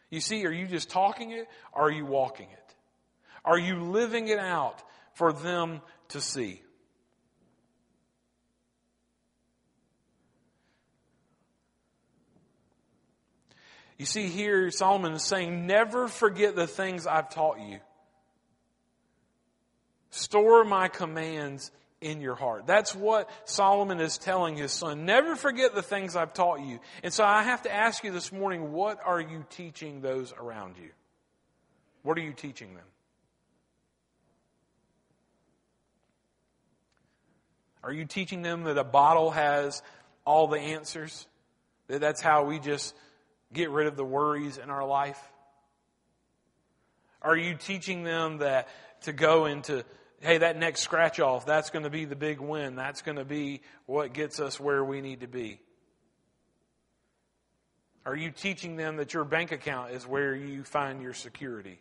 You 0.10 0.22
see, 0.22 0.46
are 0.46 0.52
you 0.52 0.66
just 0.66 0.90
talking 0.90 1.32
it 1.32 1.50
or 1.74 1.88
are 1.88 1.92
you 1.92 2.06
walking 2.06 2.48
it? 2.54 2.76
Are 3.44 3.60
you 3.60 3.82
living 3.82 4.30
it 4.30 4.40
out 4.40 4.82
for 5.16 5.34
them 5.34 5.82
to 6.08 6.22
see? 6.22 6.62
You 13.98 14.06
see, 14.06 14.30
here 14.30 14.72
Solomon 14.72 15.12
is 15.12 15.24
saying, 15.24 15.68
Never 15.68 16.08
forget 16.08 16.56
the 16.56 16.66
things 16.66 17.06
I've 17.06 17.30
taught 17.30 17.60
you. 17.60 17.80
Store 20.16 20.64
my 20.64 20.88
commands 20.88 21.72
in 22.00 22.22
your 22.22 22.36
heart. 22.36 22.66
That's 22.66 22.96
what 22.96 23.30
Solomon 23.44 24.00
is 24.00 24.18
telling 24.18 24.56
his 24.56 24.72
son. 24.72 25.06
Never 25.06 25.36
forget 25.36 25.76
the 25.76 25.82
things 25.82 26.16
I've 26.16 26.34
taught 26.34 26.62
you. 26.62 26.80
And 27.04 27.12
so 27.12 27.26
I 27.26 27.44
have 27.44 27.64
to 27.64 27.74
ask 27.74 28.02
you 28.02 28.14
this 28.14 28.32
morning, 28.32 28.72
what 28.72 28.98
are 29.06 29.20
you 29.20 29.44
teaching 29.50 30.00
those 30.00 30.32
around 30.32 30.78
you? 30.78 30.90
What 32.04 32.18
are 32.18 32.22
you 32.22 32.32
teaching 32.32 32.76
them? 32.76 32.86
Are 37.84 37.92
you 37.92 38.06
teaching 38.06 38.42
them 38.42 38.64
that 38.64 38.78
a 38.78 38.86
bottle 38.86 39.32
has 39.32 39.84
all 40.24 40.48
the 40.48 40.60
answers? 40.60 41.28
That 41.88 42.00
that's 42.00 42.22
how 42.22 42.46
we 42.46 42.60
just 42.60 42.96
get 43.52 43.70
rid 43.70 43.88
of 43.88 43.98
the 43.98 44.06
worries 44.06 44.58
in 44.58 44.70
our 44.70 44.88
life? 44.88 45.20
Are 47.22 47.36
you 47.36 47.56
teaching 47.56 48.04
them 48.04 48.38
that 48.38 48.70
to 49.02 49.12
go 49.12 49.46
into 49.46 49.84
hey, 50.26 50.40
that 50.40 50.58
next 50.58 50.82
scratch 50.82 51.20
off, 51.20 51.46
that's 51.46 51.70
going 51.70 51.84
to 51.84 51.90
be 51.90 52.06
the 52.06 52.16
big 52.16 52.40
win. 52.40 52.76
That's 52.76 53.02
going 53.02 53.18
to 53.18 53.26
be 53.26 53.62
what 53.86 54.14
gets 54.14 54.40
us 54.40 54.60
where 54.60 54.84
we 54.84 55.02
need 55.02 55.22
to 55.22 55.28
be. 55.28 55.60
Are 58.06 58.16
you 58.16 58.32
teaching 58.32 58.76
them 58.76 58.98
that 58.98 59.14
your 59.14 59.24
bank 59.24 59.52
account 59.52 59.92
is 59.92 60.06
where 60.06 60.36
you 60.36 60.64
find 60.64 61.02
your 61.02 61.14
security? 61.14 61.80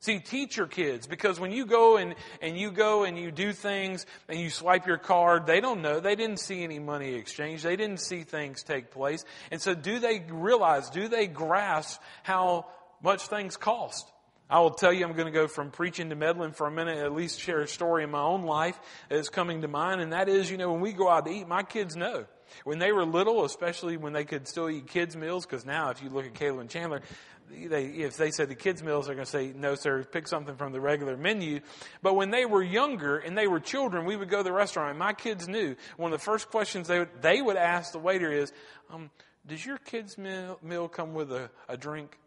See, 0.00 0.18
teach 0.18 0.58
your 0.58 0.66
kids 0.66 1.06
because 1.06 1.40
when 1.40 1.50
you 1.50 1.64
go 1.64 1.96
and, 1.96 2.14
and 2.42 2.58
you 2.58 2.70
go 2.70 3.04
and 3.04 3.18
you 3.18 3.30
do 3.30 3.54
things 3.54 4.04
and 4.28 4.38
you 4.38 4.50
swipe 4.50 4.86
your 4.86 4.98
card, 4.98 5.46
they 5.46 5.60
don't 5.60 5.80
know. 5.80 6.00
They 6.00 6.14
didn't 6.14 6.40
see 6.40 6.62
any 6.62 6.78
money 6.78 7.14
exchange. 7.14 7.62
They 7.62 7.76
didn't 7.76 8.00
see 8.00 8.22
things 8.22 8.62
take 8.62 8.90
place. 8.90 9.24
And 9.50 9.62
so 9.62 9.74
do 9.74 9.98
they 9.98 10.22
realize, 10.28 10.90
do 10.90 11.08
they 11.08 11.26
grasp 11.26 12.02
how 12.22 12.66
much 13.02 13.22
things 13.28 13.56
cost? 13.56 14.10
I 14.54 14.60
will 14.60 14.70
tell 14.70 14.92
you, 14.92 15.04
I'm 15.04 15.14
going 15.14 15.26
to 15.26 15.32
go 15.32 15.48
from 15.48 15.72
preaching 15.72 16.10
to 16.10 16.14
meddling 16.14 16.52
for 16.52 16.68
a 16.68 16.70
minute, 16.70 16.98
at 16.98 17.12
least 17.12 17.40
share 17.40 17.62
a 17.62 17.66
story 17.66 18.04
in 18.04 18.12
my 18.12 18.20
own 18.20 18.44
life 18.44 18.78
that's 19.08 19.28
coming 19.28 19.62
to 19.62 19.68
mind. 19.68 20.00
And 20.00 20.12
that 20.12 20.28
is, 20.28 20.48
you 20.48 20.56
know, 20.56 20.70
when 20.70 20.80
we 20.80 20.92
go 20.92 21.10
out 21.10 21.26
to 21.26 21.32
eat, 21.32 21.48
my 21.48 21.64
kids 21.64 21.96
know. 21.96 22.26
When 22.62 22.78
they 22.78 22.92
were 22.92 23.04
little, 23.04 23.44
especially 23.44 23.96
when 23.96 24.12
they 24.12 24.24
could 24.24 24.46
still 24.46 24.70
eat 24.70 24.86
kids' 24.86 25.16
meals, 25.16 25.44
because 25.44 25.66
now 25.66 25.90
if 25.90 26.04
you 26.04 26.08
look 26.08 26.24
at 26.24 26.34
Caleb 26.34 26.60
and 26.60 26.70
Chandler, 26.70 27.02
they, 27.50 27.86
if 27.86 28.16
they 28.16 28.30
said 28.30 28.48
the 28.48 28.54
kids' 28.54 28.80
meals, 28.80 29.06
they're 29.06 29.16
going 29.16 29.24
to 29.24 29.30
say, 29.32 29.52
no, 29.56 29.74
sir, 29.74 30.04
pick 30.04 30.28
something 30.28 30.54
from 30.54 30.70
the 30.70 30.80
regular 30.80 31.16
menu. 31.16 31.58
But 32.00 32.14
when 32.14 32.30
they 32.30 32.46
were 32.46 32.62
younger 32.62 33.18
and 33.18 33.36
they 33.36 33.48
were 33.48 33.58
children, 33.58 34.04
we 34.04 34.14
would 34.14 34.28
go 34.28 34.36
to 34.36 34.44
the 34.44 34.52
restaurant. 34.52 34.90
And 34.90 35.00
my 35.00 35.14
kids 35.14 35.48
knew 35.48 35.74
one 35.96 36.12
of 36.12 36.20
the 36.20 36.24
first 36.24 36.48
questions 36.50 36.86
they 36.86 37.00
would, 37.00 37.08
they 37.22 37.42
would 37.42 37.56
ask 37.56 37.90
the 37.90 37.98
waiter 37.98 38.30
is, 38.30 38.52
um, 38.88 39.10
does 39.44 39.66
your 39.66 39.78
kids' 39.78 40.16
meal, 40.16 40.60
meal 40.62 40.86
come 40.86 41.12
with 41.12 41.32
a, 41.32 41.50
a 41.68 41.76
drink? 41.76 42.20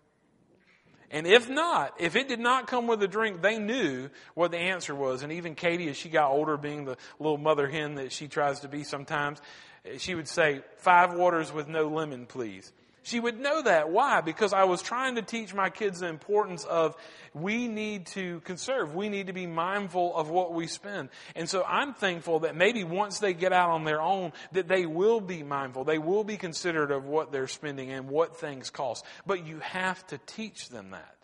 And 1.09 1.25
if 1.25 1.49
not, 1.49 1.93
if 1.99 2.15
it 2.15 2.27
did 2.27 2.39
not 2.39 2.67
come 2.67 2.87
with 2.87 3.01
a 3.01 3.07
drink, 3.07 3.41
they 3.41 3.57
knew 3.57 4.09
what 4.33 4.51
the 4.51 4.57
answer 4.57 4.93
was. 4.93 5.23
And 5.23 5.31
even 5.31 5.55
Katie, 5.55 5.89
as 5.89 5.95
she 5.95 6.09
got 6.09 6.31
older, 6.31 6.57
being 6.57 6.83
the 6.85 6.97
little 7.19 7.37
mother 7.37 7.67
hen 7.67 7.95
that 7.95 8.11
she 8.11 8.27
tries 8.27 8.59
to 8.61 8.67
be 8.67 8.83
sometimes, 8.83 9.41
she 9.97 10.15
would 10.15 10.27
say, 10.27 10.61
five 10.77 11.13
waters 11.13 11.51
with 11.53 11.67
no 11.67 11.87
lemon, 11.87 12.25
please. 12.25 12.73
She 13.07 13.21
would 13.21 13.39
know 13.39 13.61
that. 13.61 13.89
Why? 13.89 14.19
Because 14.19 14.51
I 14.51 14.65
was 14.65 14.81
trying 14.81 15.15
to 15.15 15.21
teach 15.21 15.53
my 15.53 15.69
kids 15.69 16.01
the 16.01 16.07
importance 16.07 16.65
of 16.65 16.93
we 17.33 17.69
need 17.69 18.07
to 18.07 18.41
conserve. 18.41 18.95
We 18.95 19.07
need 19.07 19.27
to 19.27 19.33
be 19.33 19.47
mindful 19.47 20.13
of 20.13 20.29
what 20.29 20.53
we 20.53 20.67
spend. 20.67 21.07
And 21.33 21.47
so 21.47 21.63
I'm 21.63 21.93
thankful 21.93 22.39
that 22.39 22.57
maybe 22.57 22.83
once 22.83 23.19
they 23.19 23.33
get 23.33 23.53
out 23.53 23.69
on 23.69 23.85
their 23.85 24.01
own, 24.01 24.33
that 24.51 24.67
they 24.67 24.85
will 24.85 25.21
be 25.21 25.41
mindful. 25.41 25.85
They 25.85 25.99
will 25.99 26.25
be 26.25 26.35
considerate 26.35 26.91
of 26.91 27.05
what 27.05 27.31
they're 27.31 27.47
spending 27.47 27.93
and 27.93 28.09
what 28.09 28.41
things 28.41 28.69
cost. 28.69 29.05
But 29.25 29.47
you 29.47 29.59
have 29.59 30.05
to 30.07 30.17
teach 30.25 30.67
them 30.67 30.91
that. 30.91 31.16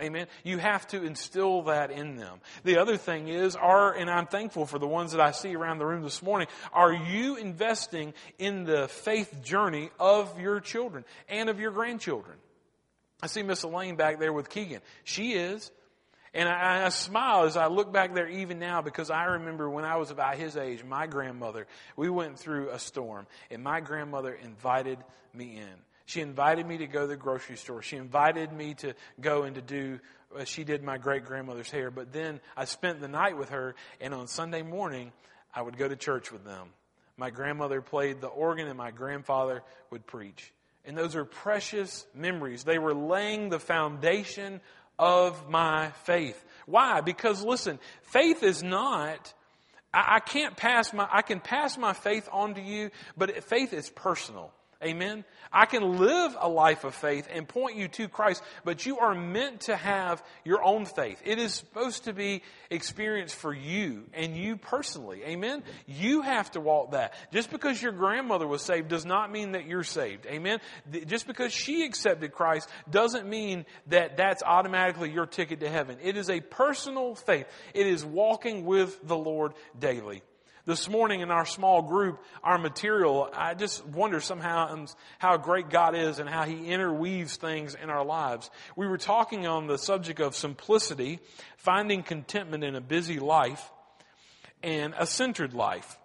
Amen. 0.00 0.26
You 0.44 0.58
have 0.58 0.86
to 0.88 1.04
instill 1.04 1.62
that 1.62 1.90
in 1.90 2.16
them. 2.16 2.40
The 2.64 2.78
other 2.78 2.96
thing 2.96 3.28
is, 3.28 3.56
are, 3.56 3.92
and 3.92 4.08
I'm 4.08 4.26
thankful 4.26 4.66
for 4.66 4.78
the 4.78 4.86
ones 4.86 5.12
that 5.12 5.20
I 5.20 5.32
see 5.32 5.54
around 5.54 5.78
the 5.78 5.86
room 5.86 6.02
this 6.02 6.22
morning, 6.22 6.48
are 6.72 6.92
you 6.92 7.36
investing 7.36 8.14
in 8.38 8.64
the 8.64 8.88
faith 8.88 9.42
journey 9.42 9.90
of 9.98 10.40
your 10.40 10.60
children 10.60 11.04
and 11.28 11.48
of 11.48 11.60
your 11.60 11.70
grandchildren? 11.70 12.36
I 13.22 13.26
see 13.26 13.42
Miss 13.42 13.62
Elaine 13.62 13.96
back 13.96 14.18
there 14.18 14.32
with 14.32 14.48
Keegan. 14.48 14.80
She 15.04 15.32
is. 15.32 15.70
And 16.32 16.48
I, 16.48 16.86
I, 16.86 16.88
smile 16.90 17.44
as 17.44 17.56
I 17.56 17.66
look 17.66 17.92
back 17.92 18.14
there 18.14 18.28
even 18.28 18.60
now 18.60 18.82
because 18.82 19.10
I 19.10 19.24
remember 19.24 19.68
when 19.68 19.84
I 19.84 19.96
was 19.96 20.12
about 20.12 20.36
his 20.36 20.56
age, 20.56 20.84
my 20.84 21.08
grandmother, 21.08 21.66
we 21.96 22.08
went 22.08 22.38
through 22.38 22.70
a 22.70 22.78
storm 22.78 23.26
and 23.50 23.64
my 23.64 23.80
grandmother 23.80 24.32
invited 24.32 24.98
me 25.34 25.56
in. 25.56 25.89
She 26.10 26.20
invited 26.20 26.66
me 26.66 26.78
to 26.78 26.88
go 26.88 27.02
to 27.02 27.06
the 27.06 27.16
grocery 27.16 27.56
store. 27.56 27.82
She 27.82 27.96
invited 27.96 28.52
me 28.52 28.74
to 28.74 28.94
go 29.20 29.44
and 29.44 29.54
to 29.54 29.62
do, 29.62 30.00
uh, 30.36 30.42
she 30.42 30.64
did 30.64 30.82
my 30.82 30.98
great 30.98 31.24
grandmother's 31.24 31.70
hair. 31.70 31.92
But 31.92 32.12
then 32.12 32.40
I 32.56 32.64
spent 32.64 33.00
the 33.00 33.06
night 33.06 33.38
with 33.38 33.50
her, 33.50 33.76
and 34.00 34.12
on 34.12 34.26
Sunday 34.26 34.62
morning, 34.62 35.12
I 35.54 35.62
would 35.62 35.78
go 35.78 35.86
to 35.86 35.94
church 35.94 36.32
with 36.32 36.44
them. 36.44 36.70
My 37.16 37.30
grandmother 37.30 37.80
played 37.80 38.20
the 38.20 38.26
organ, 38.26 38.66
and 38.66 38.76
my 38.76 38.90
grandfather 38.90 39.62
would 39.92 40.04
preach. 40.04 40.52
And 40.84 40.98
those 40.98 41.14
are 41.14 41.24
precious 41.24 42.04
memories. 42.12 42.64
They 42.64 42.80
were 42.80 42.94
laying 42.94 43.48
the 43.48 43.60
foundation 43.60 44.60
of 44.98 45.48
my 45.48 45.90
faith. 46.02 46.44
Why? 46.66 47.02
Because 47.02 47.44
listen, 47.44 47.78
faith 48.02 48.42
is 48.42 48.64
not, 48.64 49.32
I, 49.94 50.16
I 50.16 50.18
can't 50.18 50.56
pass 50.56 50.92
my, 50.92 51.08
I 51.08 51.22
can 51.22 51.38
pass 51.38 51.78
my 51.78 51.92
faith 51.92 52.28
on 52.32 52.54
to 52.54 52.60
you, 52.60 52.90
but 53.16 53.44
faith 53.44 53.72
is 53.72 53.88
personal. 53.90 54.52
Amen. 54.82 55.24
I 55.52 55.66
can 55.66 55.98
live 55.98 56.34
a 56.40 56.48
life 56.48 56.84
of 56.84 56.94
faith 56.94 57.28
and 57.30 57.46
point 57.46 57.76
you 57.76 57.88
to 57.88 58.08
Christ, 58.08 58.42
but 58.64 58.86
you 58.86 58.98
are 59.00 59.14
meant 59.14 59.62
to 59.62 59.76
have 59.76 60.22
your 60.42 60.62
own 60.62 60.86
faith. 60.86 61.20
It 61.24 61.38
is 61.38 61.54
supposed 61.54 62.04
to 62.04 62.14
be 62.14 62.42
experienced 62.70 63.34
for 63.34 63.52
you 63.52 64.04
and 64.14 64.34
you 64.34 64.56
personally. 64.56 65.22
Amen. 65.24 65.62
You 65.86 66.22
have 66.22 66.50
to 66.52 66.60
walk 66.60 66.92
that. 66.92 67.12
Just 67.30 67.50
because 67.50 67.82
your 67.82 67.92
grandmother 67.92 68.46
was 68.46 68.62
saved 68.62 68.88
does 68.88 69.04
not 69.04 69.30
mean 69.30 69.52
that 69.52 69.66
you're 69.66 69.84
saved. 69.84 70.24
Amen. 70.24 70.60
Just 71.06 71.26
because 71.26 71.52
she 71.52 71.84
accepted 71.84 72.32
Christ 72.32 72.66
doesn't 72.90 73.28
mean 73.28 73.66
that 73.88 74.16
that's 74.16 74.42
automatically 74.42 75.10
your 75.10 75.26
ticket 75.26 75.60
to 75.60 75.68
heaven. 75.68 75.98
It 76.02 76.16
is 76.16 76.30
a 76.30 76.40
personal 76.40 77.16
faith. 77.16 77.46
It 77.74 77.86
is 77.86 78.02
walking 78.02 78.64
with 78.64 78.98
the 79.06 79.16
Lord 79.16 79.52
daily. 79.78 80.22
This 80.66 80.88
morning 80.88 81.20
in 81.20 81.30
our 81.30 81.46
small 81.46 81.82
group, 81.82 82.22
our 82.44 82.58
material, 82.58 83.30
I 83.32 83.54
just 83.54 83.84
wonder 83.86 84.20
somehow 84.20 84.86
how 85.18 85.38
great 85.38 85.70
God 85.70 85.94
is 85.96 86.18
and 86.18 86.28
how 86.28 86.44
He 86.44 86.66
interweaves 86.66 87.36
things 87.36 87.74
in 87.74 87.88
our 87.88 88.04
lives. 88.04 88.50
We 88.76 88.86
were 88.86 88.98
talking 88.98 89.46
on 89.46 89.66
the 89.66 89.78
subject 89.78 90.20
of 90.20 90.36
simplicity, 90.36 91.18
finding 91.56 92.02
contentment 92.02 92.62
in 92.62 92.76
a 92.76 92.80
busy 92.80 93.18
life, 93.18 93.70
and 94.62 94.94
a 94.98 95.06
centered 95.06 95.54
life. 95.54 95.98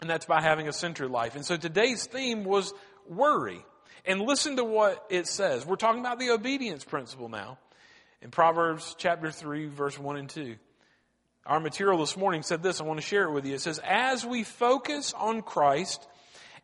And 0.00 0.08
that's 0.08 0.26
by 0.26 0.42
having 0.42 0.68
a 0.68 0.72
centered 0.72 1.10
life. 1.10 1.34
And 1.34 1.44
so 1.44 1.56
today's 1.56 2.06
theme 2.06 2.44
was 2.44 2.72
worry. 3.08 3.64
And 4.04 4.20
listen 4.20 4.56
to 4.56 4.64
what 4.64 5.04
it 5.10 5.26
says. 5.26 5.66
We're 5.66 5.76
talking 5.76 6.00
about 6.00 6.18
the 6.18 6.30
obedience 6.30 6.84
principle 6.84 7.28
now 7.28 7.58
in 8.22 8.30
Proverbs 8.30 8.94
chapter 8.98 9.30
3, 9.30 9.66
verse 9.66 9.98
1 9.98 10.16
and 10.16 10.28
2. 10.28 10.56
Our 11.48 11.58
material 11.58 11.98
this 11.98 12.16
morning 12.16 12.42
said 12.42 12.62
this. 12.62 12.80
I 12.80 12.84
want 12.84 13.00
to 13.00 13.06
share 13.06 13.24
it 13.24 13.32
with 13.32 13.46
you. 13.46 13.54
It 13.54 13.62
says, 13.62 13.80
as 13.82 14.24
we 14.24 14.44
focus 14.44 15.14
on 15.14 15.40
Christ 15.40 16.06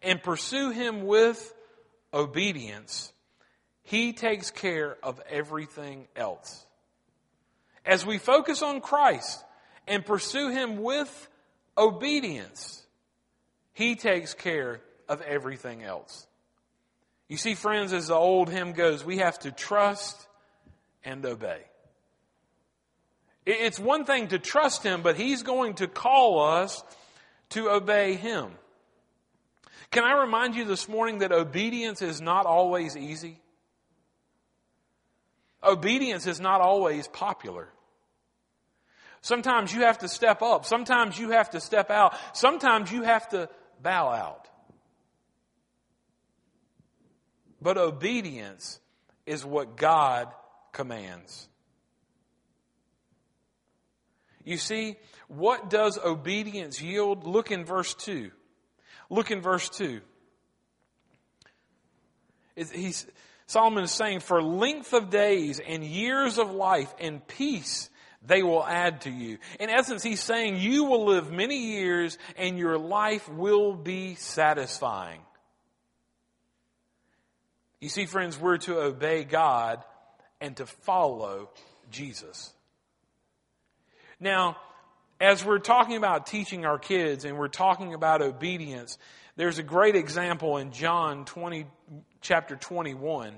and 0.03 0.23
pursue 0.23 0.71
Him 0.71 1.07
with 1.07 1.53
obedience, 2.13 3.13
He 3.83 4.13
takes 4.13 4.51
care 4.51 4.99
of 5.03 5.21
everything 5.29 6.07
else. 6.15 6.67
As 7.87 8.05
we 8.05 8.19
focus 8.19 8.63
on 8.63 8.83
Christ 8.83 9.43
and 9.89 10.05
pursue 10.05 10.51
Him 10.51 10.83
with 10.83 11.29
obedience, 11.79 12.85
He 13.73 13.97
takes 13.97 14.35
care 14.35 14.83
of 15.09 15.23
everything 15.23 15.83
else. 15.83 16.27
You 17.29 17.39
see, 17.39 17.55
friends, 17.55 17.95
as 17.95 18.09
the 18.09 18.15
old 18.15 18.51
hymn 18.51 18.73
goes, 18.73 19.03
we 19.03 19.19
have 19.19 19.39
to 19.41 19.51
trust 19.51 20.29
and 21.05 21.25
obey. 21.25 21.63
It's 23.47 23.79
one 23.79 24.05
thing 24.05 24.29
to 24.29 24.39
trust 24.39 24.83
Him, 24.83 25.03
but 25.03 25.17
He's 25.17 25.43
going 25.43 25.75
to 25.75 25.87
call 25.87 26.43
us 26.43 26.83
to 27.51 27.71
obey 27.71 28.15
Him. 28.15 28.53
Can 29.91 30.05
I 30.05 30.23
remind 30.23 30.57
you 30.57 30.65
this 30.65 30.89
morning 30.89 31.19
that 31.19 31.31
obedience 31.31 32.03
is 32.03 32.21
not 32.21 32.47
always 32.47 32.97
easy? 32.97 33.39
Obedience 35.63 36.27
is 36.27 36.41
not 36.41 36.61
always 36.61 37.07
popular. 37.09 37.69
Sometimes 39.23 39.73
you 39.73 39.83
have 39.83 39.99
to 39.99 40.09
step 40.09 40.43
up. 40.43 40.67
Sometimes 40.67 41.19
you 41.19 41.31
have 41.31 41.51
to 41.51 41.61
step 41.61 41.91
out. 41.91 42.15
Sometimes 42.35 42.93
you 42.93 43.03
have 43.03 43.29
to 43.31 43.49
bow 43.83 44.09
out. 44.09 44.49
But 47.63 47.79
obedience 47.79 48.81
is 49.25 49.45
what 49.45 49.77
God 49.77 50.29
commands. 50.73 51.49
You 54.45 54.59
see, 54.59 54.97
what 55.29 55.71
does 55.71 55.99
obedience 55.99 56.81
yield? 56.81 57.27
Look 57.27 57.51
in 57.51 57.65
verse 57.65 57.95
2. 57.95 58.31
Look 59.11 59.31
in 59.31 59.41
verse 59.41 59.69
2. 59.71 60.01
He's, 62.57 63.07
Solomon 63.47 63.85
is 63.85 63.93
saying, 63.93 64.21
for 64.21 64.43
length 64.43 64.93
of 64.93 65.11
days 65.11 65.61
and 65.61 65.83
years 65.85 66.39
of 66.39 66.51
life 66.51 66.95
and 67.01 67.27
peace 67.27 67.91
they 68.27 68.43
will 68.43 68.65
add 68.65 69.03
to 69.03 69.11
you. 69.11 69.39
In 69.61 69.69
essence, 69.69 70.03
he's 70.03 70.21
saying 70.21 70.57
you 70.57 70.85
will 70.85 71.05
live 71.05 71.31
many 71.31 71.73
years 71.75 72.17
and 72.37 72.59
your 72.59 72.79
life 72.79 73.29
will 73.29 73.75
be 73.75 74.15
satisfying. 74.15 75.21
You 77.81 77.91
see, 77.91 78.07
friends, 78.07 78.39
we're 78.39 78.57
to 78.59 78.79
obey 78.81 79.25
God 79.25 79.85
and 80.41 80.57
to 80.57 80.65
follow 80.65 81.51
Jesus. 81.91 82.53
Now, 84.21 84.57
as 85.21 85.45
we're 85.45 85.59
talking 85.59 85.97
about 85.97 86.27
teaching 86.27 86.65
our 86.65 86.79
kids 86.79 87.25
and 87.25 87.39
we're 87.39 87.49
talking 87.49 87.95
about 87.95 88.23
obedience, 88.23 88.99
there's 89.37 89.59
a 89.59 89.63
great 89.63 89.97
example 89.97 90.57
in 90.59 90.73
John 90.73 91.25
20, 91.25 91.67
chapter 92.21 92.57
21. 92.57 93.35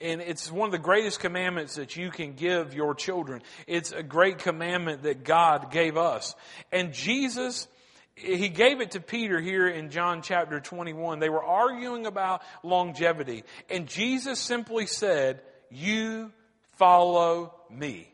And 0.00 0.20
it's 0.20 0.50
one 0.50 0.66
of 0.66 0.72
the 0.72 0.78
greatest 0.78 1.20
commandments 1.20 1.76
that 1.76 1.96
you 1.96 2.10
can 2.10 2.34
give 2.34 2.74
your 2.74 2.94
children. 2.94 3.42
It's 3.66 3.92
a 3.92 4.02
great 4.02 4.38
commandment 4.38 5.04
that 5.04 5.24
God 5.24 5.70
gave 5.70 5.96
us. 5.96 6.34
And 6.72 6.92
Jesus 6.92 7.68
he 8.16 8.48
gave 8.48 8.80
it 8.80 8.92
to 8.92 9.00
Peter 9.00 9.40
here 9.40 9.66
in 9.66 9.90
John 9.90 10.22
chapter 10.22 10.60
21. 10.60 11.18
They 11.18 11.28
were 11.28 11.42
arguing 11.42 12.06
about 12.06 12.42
longevity. 12.62 13.42
And 13.68 13.88
Jesus 13.88 14.38
simply 14.38 14.86
said, 14.86 15.42
You 15.68 16.32
follow 16.76 17.54
me. 17.70 18.13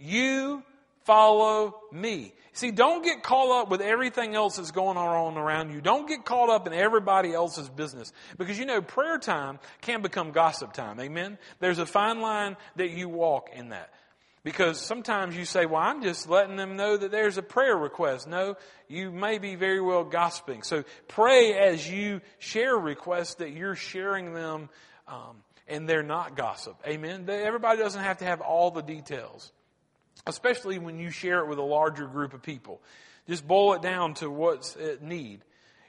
You 0.00 0.62
follow 1.04 1.76
me. 1.92 2.32
See, 2.52 2.70
don't 2.72 3.04
get 3.04 3.22
caught 3.22 3.62
up 3.62 3.70
with 3.70 3.80
everything 3.80 4.34
else 4.34 4.56
that's 4.56 4.70
going 4.70 4.96
on 4.96 5.36
around 5.36 5.72
you. 5.72 5.80
Don't 5.80 6.08
get 6.08 6.24
caught 6.24 6.50
up 6.50 6.66
in 6.66 6.72
everybody 6.72 7.32
else's 7.32 7.68
business. 7.68 8.12
Because 8.38 8.58
you 8.58 8.66
know, 8.66 8.82
prayer 8.82 9.18
time 9.18 9.58
can 9.80 10.02
become 10.02 10.32
gossip 10.32 10.72
time. 10.72 10.98
Amen? 11.00 11.38
There's 11.60 11.78
a 11.78 11.86
fine 11.86 12.20
line 12.20 12.56
that 12.76 12.90
you 12.90 13.08
walk 13.08 13.50
in 13.54 13.68
that. 13.70 13.90
Because 14.42 14.80
sometimes 14.80 15.36
you 15.36 15.44
say, 15.44 15.66
well, 15.66 15.82
I'm 15.82 16.02
just 16.02 16.28
letting 16.28 16.56
them 16.56 16.76
know 16.76 16.96
that 16.96 17.10
there's 17.10 17.36
a 17.36 17.42
prayer 17.42 17.76
request. 17.76 18.26
No, 18.26 18.56
you 18.88 19.10
may 19.10 19.38
be 19.38 19.54
very 19.54 19.82
well 19.82 20.02
gossiping. 20.02 20.62
So 20.62 20.84
pray 21.08 21.52
as 21.52 21.88
you 21.88 22.22
share 22.38 22.74
requests 22.74 23.34
that 23.34 23.50
you're 23.50 23.76
sharing 23.76 24.32
them 24.32 24.70
um, 25.06 25.42
and 25.68 25.86
they're 25.86 26.02
not 26.02 26.36
gossip. 26.36 26.76
Amen? 26.86 27.28
Everybody 27.28 27.80
doesn't 27.80 28.02
have 28.02 28.18
to 28.18 28.24
have 28.24 28.40
all 28.40 28.70
the 28.70 28.82
details, 28.82 29.52
especially 30.26 30.78
when 30.78 30.98
you 30.98 31.10
share 31.10 31.40
it 31.40 31.48
with 31.48 31.58
a 31.58 31.62
larger 31.62 32.06
group 32.06 32.34
of 32.34 32.42
people. 32.42 32.80
Just 33.28 33.46
boil 33.46 33.74
it 33.74 33.82
down 33.82 34.14
to 34.14 34.30
what's 34.30 34.76
at 34.76 35.02
need. 35.02 35.40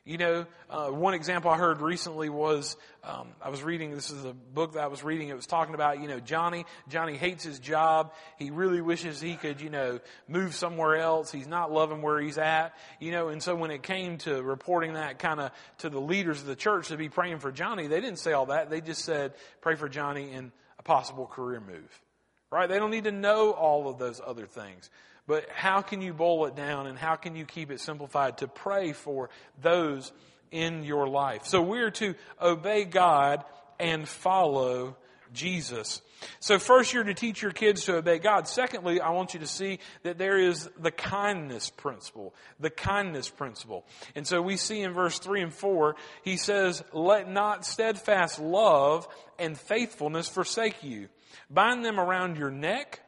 You 0.04 0.18
know, 0.18 0.46
uh, 0.68 0.88
one 0.88 1.14
example 1.14 1.52
I 1.52 1.58
heard 1.58 1.80
recently 1.80 2.28
was 2.28 2.76
um, 3.04 3.28
I 3.40 3.50
was 3.50 3.62
reading. 3.62 3.92
This 3.92 4.10
is 4.10 4.26
a 4.26 4.34
book 4.34 4.74
that 4.74 4.84
I 4.84 4.88
was 4.88 5.04
reading. 5.04 5.30
It 5.30 5.36
was 5.36 5.46
talking 5.46 5.76
about 5.76 6.02
you 6.02 6.08
know 6.08 6.20
Johnny. 6.20 6.66
Johnny 6.90 7.18
hates 7.18 7.44
his 7.44 7.60
job. 7.60 8.12
He 8.40 8.50
really 8.50 8.82
wishes 8.82 9.22
he 9.22 9.36
could 9.36 9.62
you 9.62 9.70
know 9.70 10.00
move 10.28 10.56
somewhere 10.56 10.96
else. 10.96 11.32
He's 11.32 11.48
not 11.48 11.72
loving 11.72 12.02
where 12.02 12.20
he's 12.20 12.40
at. 12.40 12.74
You 13.00 13.12
know, 13.12 13.28
and 13.28 13.44
so 13.44 13.56
when 13.56 13.70
it 13.70 13.84
came 13.84 14.18
to 14.20 14.42
reporting 14.42 14.94
that 14.94 15.20
kind 15.20 15.40
of 15.40 15.52
to 15.80 15.90
the 15.90 16.02
leaders 16.02 16.42
of 16.42 16.48
the 16.48 16.56
church 16.56 16.88
to 16.88 16.98
be 16.98 17.10
praying 17.10 17.38
for 17.38 17.52
Johnny, 17.52 17.86
they 17.86 18.02
didn't 18.02 18.20
say 18.20 18.34
all 18.34 18.48
that. 18.48 18.72
They 18.72 18.82
just 18.82 19.06
said 19.06 19.34
pray 19.62 19.76
for 19.76 19.88
Johnny 19.88 20.32
in 20.32 20.52
a 20.80 20.84
possible 20.84 21.28
career 21.28 21.60
move. 21.60 22.02
Right? 22.52 22.68
They 22.68 22.78
don't 22.78 22.92
need 22.92 23.06
to 23.06 23.12
know 23.12 23.52
all 23.52 23.90
of 23.90 23.98
those 23.98 24.20
other 24.26 24.46
things. 24.46 24.90
But 25.26 25.48
how 25.50 25.82
can 25.82 26.02
you 26.02 26.14
boil 26.14 26.48
it 26.48 26.56
down 26.56 26.88
and 26.88 26.98
how 26.98 27.16
can 27.16 27.36
you 27.36 27.46
keep 27.46 27.72
it 27.72 27.80
simplified 27.80 28.40
to 28.40 28.48
pray 28.48 28.92
for 28.92 29.30
those 29.62 30.12
in 30.52 30.84
your 30.84 31.08
life? 31.08 31.46
So 31.46 31.62
we're 31.62 31.92
to 31.92 32.16
obey 32.42 32.84
God 32.84 33.46
and 33.80 34.08
follow 34.08 34.98
Jesus. 35.32 36.02
So 36.40 36.60
first 36.60 36.94
you're 36.94 37.04
to 37.04 37.14
teach 37.14 37.42
your 37.42 37.52
kids 37.52 37.86
to 37.86 37.96
obey 37.96 38.20
God. 38.20 38.48
Secondly, 38.48 39.00
I 39.00 39.12
want 39.12 39.34
you 39.34 39.40
to 39.40 39.48
see 39.48 39.80
that 40.04 40.18
there 40.18 40.38
is 40.38 40.70
the 40.78 40.92
kindness 40.92 41.70
principle. 41.70 42.36
The 42.60 42.70
kindness 42.70 43.30
principle. 43.30 43.86
And 44.14 44.28
so 44.28 44.42
we 44.42 44.58
see 44.58 44.82
in 44.82 44.92
verse 44.92 45.20
3 45.20 45.42
and 45.42 45.54
4, 45.54 45.96
he 46.24 46.38
says, 46.38 46.84
let 46.92 47.30
not 47.30 47.66
steadfast 47.66 48.40
love 48.40 49.08
and 49.40 49.58
faithfulness 49.58 50.28
forsake 50.28 50.84
you. 50.84 51.08
Bind 51.50 51.84
them 51.86 52.00
around 52.00 52.38
your 52.38 52.52
neck 52.52 53.02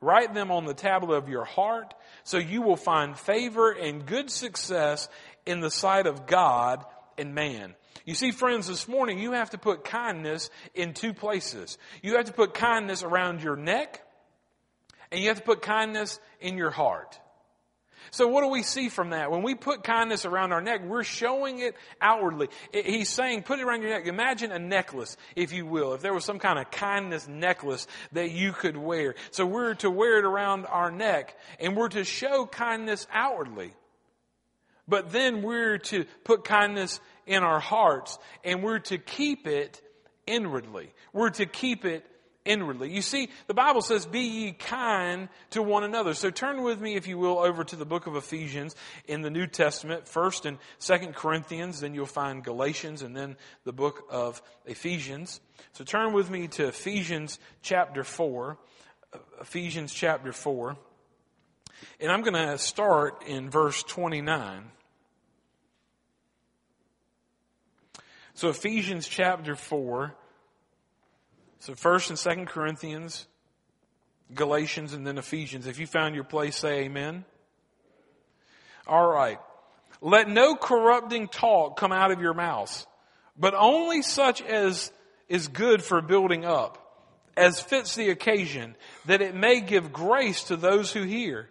Write 0.00 0.32
them 0.32 0.50
on 0.50 0.64
the 0.64 0.74
tablet 0.74 1.16
of 1.16 1.28
your 1.28 1.44
heart 1.44 1.92
so 2.24 2.38
you 2.38 2.62
will 2.62 2.76
find 2.76 3.18
favor 3.18 3.70
and 3.70 4.06
good 4.06 4.30
success 4.30 5.08
in 5.44 5.60
the 5.60 5.70
sight 5.70 6.06
of 6.06 6.26
God 6.26 6.84
and 7.18 7.34
man. 7.34 7.74
You 8.06 8.14
see, 8.14 8.30
friends, 8.30 8.66
this 8.66 8.88
morning 8.88 9.18
you 9.18 9.32
have 9.32 9.50
to 9.50 9.58
put 9.58 9.84
kindness 9.84 10.48
in 10.74 10.94
two 10.94 11.12
places. 11.12 11.76
You 12.02 12.16
have 12.16 12.24
to 12.26 12.32
put 12.32 12.54
kindness 12.54 13.02
around 13.02 13.42
your 13.42 13.56
neck 13.56 14.02
and 15.12 15.20
you 15.20 15.28
have 15.28 15.38
to 15.38 15.44
put 15.44 15.60
kindness 15.60 16.18
in 16.40 16.56
your 16.56 16.70
heart. 16.70 17.18
So 18.10 18.28
what 18.28 18.42
do 18.42 18.48
we 18.48 18.62
see 18.62 18.88
from 18.88 19.10
that? 19.10 19.30
When 19.30 19.42
we 19.42 19.54
put 19.54 19.84
kindness 19.84 20.24
around 20.24 20.52
our 20.52 20.60
neck, 20.60 20.82
we're 20.84 21.04
showing 21.04 21.60
it 21.60 21.74
outwardly. 22.00 22.48
He's 22.72 23.08
saying, 23.08 23.42
put 23.42 23.58
it 23.58 23.62
around 23.62 23.82
your 23.82 23.90
neck. 23.90 24.06
Imagine 24.06 24.50
a 24.52 24.58
necklace, 24.58 25.16
if 25.36 25.52
you 25.52 25.66
will. 25.66 25.94
If 25.94 26.02
there 26.02 26.14
was 26.14 26.24
some 26.24 26.38
kind 26.38 26.58
of 26.58 26.70
kindness 26.70 27.28
necklace 27.28 27.86
that 28.12 28.30
you 28.30 28.52
could 28.52 28.76
wear. 28.76 29.14
So 29.30 29.46
we're 29.46 29.74
to 29.74 29.90
wear 29.90 30.18
it 30.18 30.24
around 30.24 30.66
our 30.66 30.90
neck 30.90 31.36
and 31.58 31.76
we're 31.76 31.88
to 31.90 32.04
show 32.04 32.46
kindness 32.46 33.06
outwardly. 33.12 33.74
But 34.88 35.12
then 35.12 35.42
we're 35.42 35.78
to 35.78 36.04
put 36.24 36.44
kindness 36.44 37.00
in 37.26 37.44
our 37.44 37.60
hearts 37.60 38.18
and 38.42 38.62
we're 38.62 38.80
to 38.80 38.98
keep 38.98 39.46
it 39.46 39.80
inwardly. 40.26 40.92
We're 41.12 41.30
to 41.30 41.46
keep 41.46 41.84
it 41.84 42.04
inwardly. 42.44 42.90
You 42.90 43.02
see, 43.02 43.28
the 43.46 43.54
Bible 43.54 43.82
says, 43.82 44.06
be 44.06 44.20
ye 44.20 44.52
kind 44.52 45.28
to 45.50 45.62
one 45.62 45.84
another. 45.84 46.14
So 46.14 46.30
turn 46.30 46.62
with 46.62 46.80
me, 46.80 46.96
if 46.96 47.06
you 47.06 47.18
will, 47.18 47.38
over 47.38 47.64
to 47.64 47.76
the 47.76 47.84
book 47.84 48.06
of 48.06 48.16
Ephesians 48.16 48.74
in 49.06 49.22
the 49.22 49.30
New 49.30 49.46
Testament, 49.46 50.08
first 50.08 50.46
and 50.46 50.58
second 50.78 51.14
Corinthians, 51.14 51.80
then 51.80 51.94
you'll 51.94 52.06
find 52.06 52.42
Galatians 52.42 53.02
and 53.02 53.16
then 53.16 53.36
the 53.64 53.72
book 53.72 54.04
of 54.10 54.42
Ephesians. 54.66 55.40
So 55.72 55.84
turn 55.84 56.12
with 56.12 56.30
me 56.30 56.48
to 56.48 56.68
Ephesians 56.68 57.38
chapter 57.62 58.04
4. 58.04 58.58
Ephesians 59.40 59.92
chapter 59.92 60.32
4. 60.32 60.76
And 62.00 62.10
I'm 62.10 62.22
going 62.22 62.34
to 62.34 62.58
start 62.58 63.24
in 63.26 63.50
verse 63.50 63.82
29. 63.82 64.70
So 68.34 68.48
Ephesians 68.48 69.06
chapter 69.06 69.54
4 69.54 70.14
so 71.60 71.74
first 71.74 72.08
and 72.08 72.18
second 72.18 72.46
Corinthians, 72.46 73.26
Galatians, 74.34 74.94
and 74.94 75.06
then 75.06 75.18
Ephesians. 75.18 75.66
If 75.66 75.78
you 75.78 75.86
found 75.86 76.14
your 76.14 76.24
place, 76.24 76.56
say 76.56 76.84
amen. 76.84 77.24
All 78.86 79.06
right. 79.06 79.38
Let 80.00 80.28
no 80.28 80.56
corrupting 80.56 81.28
talk 81.28 81.78
come 81.78 81.92
out 81.92 82.10
of 82.10 82.20
your 82.22 82.32
mouths, 82.32 82.86
but 83.38 83.54
only 83.54 84.00
such 84.00 84.40
as 84.40 84.90
is 85.28 85.48
good 85.48 85.82
for 85.82 86.00
building 86.00 86.46
up, 86.46 86.78
as 87.36 87.60
fits 87.60 87.94
the 87.94 88.08
occasion, 88.08 88.74
that 89.04 89.20
it 89.20 89.34
may 89.34 89.60
give 89.60 89.92
grace 89.92 90.44
to 90.44 90.56
those 90.56 90.92
who 90.92 91.02
hear. 91.02 91.50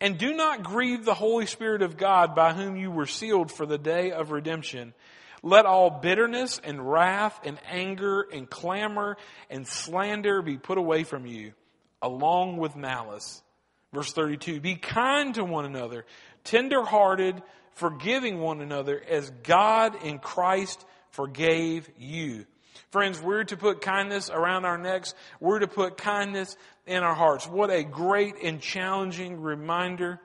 And 0.00 0.16
do 0.16 0.32
not 0.32 0.62
grieve 0.62 1.04
the 1.04 1.12
Holy 1.12 1.46
Spirit 1.46 1.82
of 1.82 1.96
God 1.96 2.36
by 2.36 2.52
whom 2.52 2.76
you 2.76 2.90
were 2.90 3.06
sealed 3.06 3.50
for 3.50 3.66
the 3.66 3.76
day 3.76 4.12
of 4.12 4.30
redemption. 4.30 4.94
Let 5.42 5.66
all 5.66 5.90
bitterness 5.90 6.60
and 6.62 6.90
wrath 6.90 7.40
and 7.44 7.58
anger 7.70 8.26
and 8.32 8.48
clamor 8.48 9.16
and 9.48 9.66
slander 9.66 10.42
be 10.42 10.58
put 10.58 10.78
away 10.78 11.04
from 11.04 11.26
you, 11.26 11.52
along 12.02 12.58
with 12.58 12.76
malice. 12.76 13.42
Verse 13.92 14.12
32, 14.12 14.60
be 14.60 14.76
kind 14.76 15.34
to 15.34 15.44
one 15.44 15.64
another, 15.64 16.04
tenderhearted, 16.44 17.42
forgiving 17.72 18.38
one 18.38 18.60
another 18.60 19.02
as 19.08 19.30
God 19.42 20.04
in 20.04 20.18
Christ 20.18 20.84
forgave 21.10 21.88
you. 21.98 22.46
Friends, 22.90 23.20
we're 23.20 23.44
to 23.44 23.56
put 23.56 23.80
kindness 23.80 24.30
around 24.30 24.64
our 24.64 24.78
necks. 24.78 25.14
We're 25.38 25.60
to 25.60 25.68
put 25.68 25.96
kindness 25.96 26.56
in 26.86 27.02
our 27.02 27.14
hearts. 27.14 27.46
What 27.46 27.70
a 27.70 27.84
great 27.84 28.34
and 28.42 28.60
challenging 28.60 29.40
reminder 29.40 30.20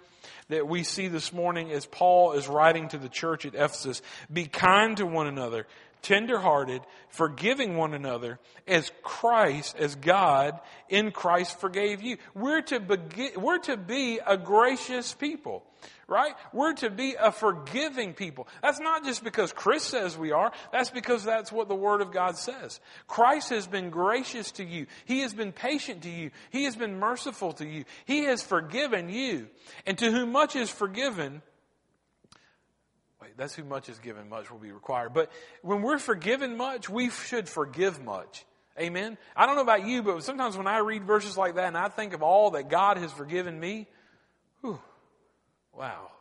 that 0.50 0.68
we 0.68 0.84
see 0.84 1.08
this 1.08 1.34
morning 1.34 1.72
as 1.72 1.86
Paul 1.86 2.34
is 2.34 2.48
writing 2.48 2.88
to 2.90 2.98
the 2.98 3.10
church 3.10 3.46
at 3.46 3.56
Ephesus. 3.56 4.02
Be 4.32 4.46
kind 4.46 4.98
to 4.98 5.06
one 5.06 5.28
another, 5.28 5.66
tenderhearted, 6.06 6.84
forgiving 7.10 7.76
one 7.78 7.96
another 7.96 8.40
as 8.68 8.92
Christ, 9.02 9.76
as 9.78 9.96
God 9.96 10.60
in 10.88 11.12
Christ 11.12 11.60
forgave 11.60 12.04
you. 12.04 12.18
We're 12.36 12.62
to, 12.62 12.80
begin, 12.80 13.32
we're 13.38 13.58
to 13.60 13.76
be 13.76 14.20
a 14.26 14.38
gracious 14.38 15.14
people 15.14 15.64
right? 16.08 16.36
We're 16.54 16.74
to 16.74 16.92
be 16.92 17.16
a 17.20 17.32
forgiving 17.32 18.14
people. 18.14 18.48
That's 18.62 18.80
not 18.80 19.04
just 19.04 19.24
because 19.24 19.52
Chris 19.52 19.84
says 19.84 20.16
we 20.16 20.32
are. 20.32 20.52
That's 20.72 20.92
because 20.92 21.24
that's 21.24 21.52
what 21.52 21.68
the 21.68 21.74
Word 21.74 22.02
of 22.02 22.12
God 22.12 22.38
says. 22.38 22.80
Christ 23.08 23.50
has 23.50 23.66
been 23.66 23.90
gracious 23.90 24.52
to 24.52 24.64
you. 24.64 24.86
He 25.06 25.22
has 25.22 25.34
been 25.34 25.52
patient 25.52 26.04
to 26.04 26.10
you. 26.10 26.30
He 26.52 26.66
has 26.66 26.76
been 26.76 27.00
merciful 27.00 27.54
to 27.54 27.66
you. 27.66 27.86
He 28.06 28.26
has 28.26 28.44
forgiven 28.44 29.10
you. 29.10 29.48
And 29.88 29.98
to 29.98 30.12
whom 30.12 30.32
much 30.32 30.56
is 30.56 30.70
forgiven, 30.70 31.42
that's 33.38 33.56
who 33.56 33.64
much 33.64 33.90
is 33.90 34.00
given, 34.00 34.30
much 34.30 34.50
will 34.50 34.60
be 34.60 34.72
required. 34.72 35.14
But 35.14 35.32
when 35.62 35.82
we're 35.82 36.00
forgiven 36.00 36.58
much, 36.58 36.90
we 36.90 37.10
should 37.10 37.50
forgive 37.50 38.02
much. 38.02 38.46
Amen. 38.80 39.18
I 39.36 39.46
don't 39.46 39.56
know 39.56 39.62
about 39.62 39.86
you, 39.86 40.04
but 40.04 40.24
sometimes 40.24 40.58
when 40.58 40.68
I 40.68 40.80
read 40.80 41.04
verses 41.04 41.38
like 41.38 41.56
that 41.56 41.68
and 41.68 41.78
I 41.78 41.88
think 41.88 42.14
of 42.14 42.22
all 42.22 42.52
that 42.52 42.70
God 42.70 42.98
has 42.98 43.12
forgiven 43.12 43.60
me, 43.60 43.88
whew, 44.62 44.80
Wow. 45.78 46.12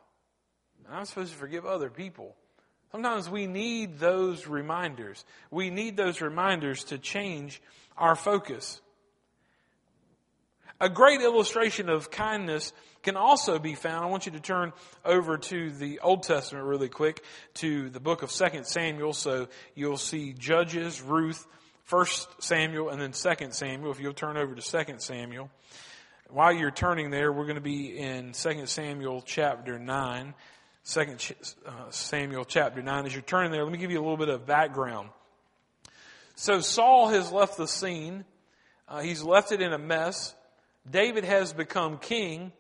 I'm 0.91 1.05
supposed 1.05 1.33
to 1.33 1.39
forgive 1.39 1.65
other 1.65 1.91
people. 1.91 2.35
Sometimes 2.93 3.29
we 3.29 3.47
need 3.47 3.99
those 3.99 4.47
reminders. 4.47 5.25
We 5.51 5.71
need 5.71 5.97
those 5.97 6.21
reminders 6.21 6.85
to 6.85 6.99
change 6.99 7.63
our 7.97 8.15
focus. 8.15 8.81
A 10.81 10.89
great 10.89 11.21
illustration 11.21 11.89
of 11.89 12.11
kindness 12.11 12.73
can 13.03 13.17
also 13.17 13.59
be 13.59 13.75
found. 13.75 14.05
I 14.05 14.09
want 14.09 14.27
you 14.27 14.33
to 14.33 14.41
turn 14.41 14.73
over 15.05 15.39
to 15.39 15.71
the 15.71 16.01
Old 16.01 16.25
Testament 16.25 16.65
really 16.65 16.89
quick 16.89 17.23
to 17.55 17.91
the 17.91 18.01
book 18.01 18.23
of 18.23 18.33
2 18.33 18.65
Samuel. 18.65 19.13
So 19.13 19.49
you'll 19.75 19.99
see 19.99 20.33
Judges, 20.33 21.01
Ruth, 21.01 21.47
1 21.89 22.07
Samuel, 22.41 22.89
and 22.89 23.01
then 23.01 23.13
2 23.13 23.51
Samuel. 23.51 23.93
If 23.93 24.01
you'll 24.01 24.15
turn 24.15 24.37
over 24.37 24.55
to 24.55 24.85
2 24.85 24.95
Samuel. 24.99 25.51
While 26.29 26.53
you're 26.53 26.73
turning 26.73 27.11
there, 27.11 27.33
we're 27.33 27.45
going 27.45 27.55
to 27.55 27.61
be 27.61 27.97
in 27.97 28.33
2 28.33 28.67
Samuel 28.67 29.23
chapter 29.25 29.79
9. 29.79 30.35
2 30.87 31.01
uh, 31.01 31.91
Samuel 31.91 32.45
chapter 32.45 32.83
9. 32.83 33.07
As 33.07 33.13
you're 33.13 33.23
turning 33.23 33.53
there, 33.53 33.63
let 33.63 33.73
me 33.73 33.79
give 33.79 33.93
you 33.93 34.01
a 34.01 34.03
little 34.03 34.17
bit 34.17 34.29
of 34.29 34.45
background. 34.45 35.11
So 36.35 36.61
Saul 36.61 37.11
has 37.11 37.31
left 37.31 37.57
the 37.57 37.69
scene. 37.69 38.25
Uh, 38.89 39.03
he's 39.03 39.23
left 39.23 39.53
it 39.53 39.63
in 39.63 39.73
a 39.73 39.79
mess. 39.79 40.35
David 40.89 41.25
has 41.25 41.53
become 41.53 41.99
king. 41.99 42.53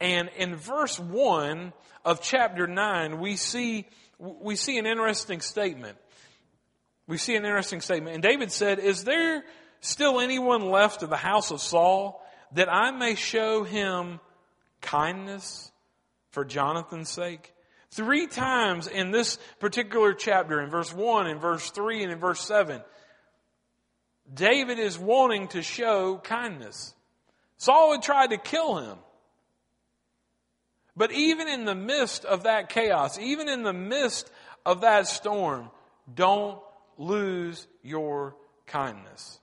And 0.00 0.30
in 0.36 0.56
verse 0.56 0.98
1 0.98 1.72
of 2.04 2.20
chapter 2.22 2.66
9, 2.66 3.18
we 3.18 3.36
see, 3.36 3.86
we 4.18 4.56
see 4.56 4.78
an 4.78 4.86
interesting 4.86 5.40
statement. 5.40 5.98
We 7.06 7.18
see 7.18 7.34
an 7.34 7.44
interesting 7.44 7.80
statement. 7.80 8.14
And 8.14 8.22
David 8.22 8.52
said, 8.52 8.78
Is 8.78 9.04
there 9.04 9.44
still 9.80 10.20
anyone 10.20 10.70
left 10.70 11.02
of 11.02 11.10
the 11.10 11.16
house 11.16 11.50
of 11.50 11.60
Saul 11.60 12.24
that 12.52 12.72
I 12.72 12.90
may 12.90 13.14
show 13.14 13.64
him 13.64 14.20
kindness 14.80 15.72
for 16.30 16.44
Jonathan's 16.44 17.08
sake? 17.08 17.54
Three 17.90 18.26
times 18.26 18.86
in 18.86 19.10
this 19.10 19.38
particular 19.58 20.12
chapter, 20.12 20.60
in 20.60 20.68
verse 20.68 20.92
1, 20.92 21.26
in 21.26 21.38
verse 21.38 21.70
3, 21.70 22.02
and 22.02 22.12
in 22.12 22.18
verse 22.18 22.40
7, 22.40 22.82
David 24.32 24.78
is 24.78 24.98
wanting 24.98 25.48
to 25.48 25.62
show 25.62 26.18
kindness. 26.18 26.94
Saul 27.58 27.92
had 27.92 28.02
tried 28.02 28.30
to 28.30 28.38
kill 28.38 28.78
him. 28.78 28.98
But 30.96 31.12
even 31.12 31.46
in 31.46 31.64
the 31.64 31.74
midst 31.74 32.24
of 32.24 32.44
that 32.44 32.70
chaos, 32.70 33.18
even 33.18 33.48
in 33.48 33.62
the 33.62 33.72
midst 33.72 34.30
of 34.64 34.80
that 34.80 35.06
storm, 35.06 35.70
don't 36.12 36.58
lose 36.96 37.66
your 37.82 38.34
kindness. 38.66 39.38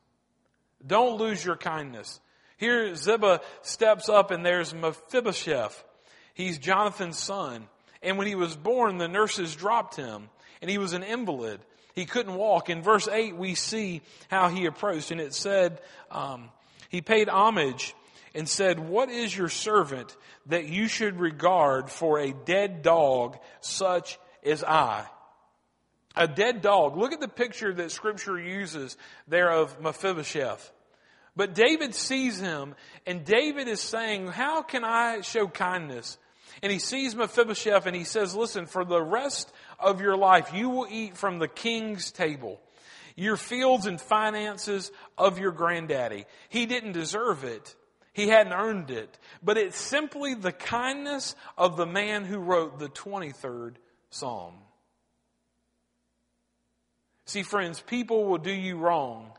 Don't 0.85 1.17
lose 1.17 1.43
your 1.43 1.55
kindness. 1.55 2.19
Here 2.57 2.95
Ziba 2.95 3.41
steps 3.61 4.09
up 4.09 4.31
and 4.31 4.45
there's 4.45 4.73
Mephibosheth. 4.73 5.83
He's 6.33 6.57
Jonathan's 6.57 7.17
son. 7.17 7.67
And 8.01 8.17
when 8.17 8.27
he 8.27 8.35
was 8.35 8.55
born, 8.55 8.97
the 8.97 9.07
nurses 9.07 9.55
dropped 9.55 9.95
him 9.95 10.29
and 10.61 10.69
he 10.69 10.77
was 10.77 10.93
an 10.93 11.03
invalid. 11.03 11.59
He 11.95 12.05
couldn't 12.05 12.35
walk. 12.35 12.69
In 12.69 12.81
verse 12.81 13.07
8, 13.07 13.35
we 13.35 13.55
see 13.55 14.01
how 14.29 14.49
he 14.49 14.65
approached 14.65 15.11
and 15.11 15.21
it 15.21 15.33
said, 15.33 15.81
um, 16.11 16.49
he 16.89 17.01
paid 17.01 17.29
homage 17.29 17.95
and 18.35 18.47
said, 18.47 18.79
what 18.79 19.09
is 19.09 19.35
your 19.35 19.49
servant 19.49 20.15
that 20.47 20.67
you 20.67 20.87
should 20.87 21.19
regard 21.19 21.89
for 21.89 22.19
a 22.19 22.33
dead 22.33 22.81
dog 22.81 23.37
such 23.61 24.19
as 24.43 24.63
I? 24.63 25.05
A 26.17 26.27
dead 26.27 26.61
dog. 26.61 26.97
Look 26.97 27.13
at 27.13 27.21
the 27.21 27.27
picture 27.27 27.73
that 27.73 27.91
scripture 27.91 28.37
uses 28.37 28.97
there 29.27 29.51
of 29.51 29.81
Mephibosheth. 29.81 30.71
But 31.35 31.55
David 31.55 31.95
sees 31.95 32.39
him, 32.39 32.75
and 33.05 33.25
David 33.25 33.67
is 33.67 33.81
saying, 33.81 34.27
How 34.27 34.61
can 34.61 34.85
I 34.85 35.21
show 35.21 35.47
kindness? 35.47 36.17
And 36.61 36.71
he 36.71 36.79
sees 36.79 37.15
Mephibosheth 37.15 37.85
and 37.85 37.95
he 37.95 38.05
says, 38.05 38.35
Listen, 38.35 38.65
for 38.65 38.85
the 38.85 39.01
rest 39.01 39.51
of 39.79 39.99
your 39.99 40.15
life, 40.15 40.53
you 40.53 40.69
will 40.69 40.87
eat 40.89 41.17
from 41.17 41.39
the 41.39 41.49
king's 41.49 42.11
table. 42.11 42.61
Your 43.17 43.37
fields 43.37 43.85
and 43.85 43.99
finances 43.99 44.91
of 45.17 45.39
your 45.39 45.51
granddaddy. 45.51 46.25
He 46.49 46.65
didn't 46.65 46.93
deserve 46.93 47.43
it. 47.43 47.75
He 48.15 48.29
hadn't 48.29 48.53
earned 48.53 48.91
it. 48.91 49.19
But 49.43 49.57
it's 49.57 49.77
simply 49.77 50.35
the 50.35 50.53
kindness 50.53 51.35
of 51.57 51.75
the 51.75 51.85
man 51.85 52.23
who 52.23 52.37
wrote 52.37 52.79
the 52.79 52.87
23rd 52.87 53.75
Psalm. 54.09 54.53
See, 57.25 57.43
friends, 57.43 57.81
people 57.81 58.23
will 58.23 58.37
do 58.37 58.53
you 58.53 58.77
wrong. 58.77 59.33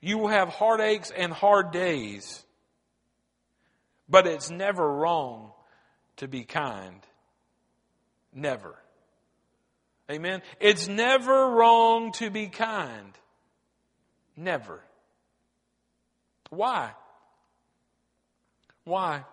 You 0.00 0.16
will 0.16 0.28
have 0.28 0.48
heartaches 0.48 1.12
and 1.14 1.30
hard 1.30 1.72
days. 1.72 2.42
But 4.08 4.26
it's 4.26 4.50
never 4.50 4.90
wrong 4.90 5.52
to 6.16 6.26
be 6.26 6.44
kind. 6.44 7.02
Never. 8.32 8.76
Amen. 10.10 10.40
It's 10.58 10.88
never 10.88 11.50
wrong 11.50 12.12
to 12.12 12.30
be 12.30 12.46
kind. 12.46 13.12
Never. 14.38 14.80
Why? 16.48 16.92
Why? 18.84 19.24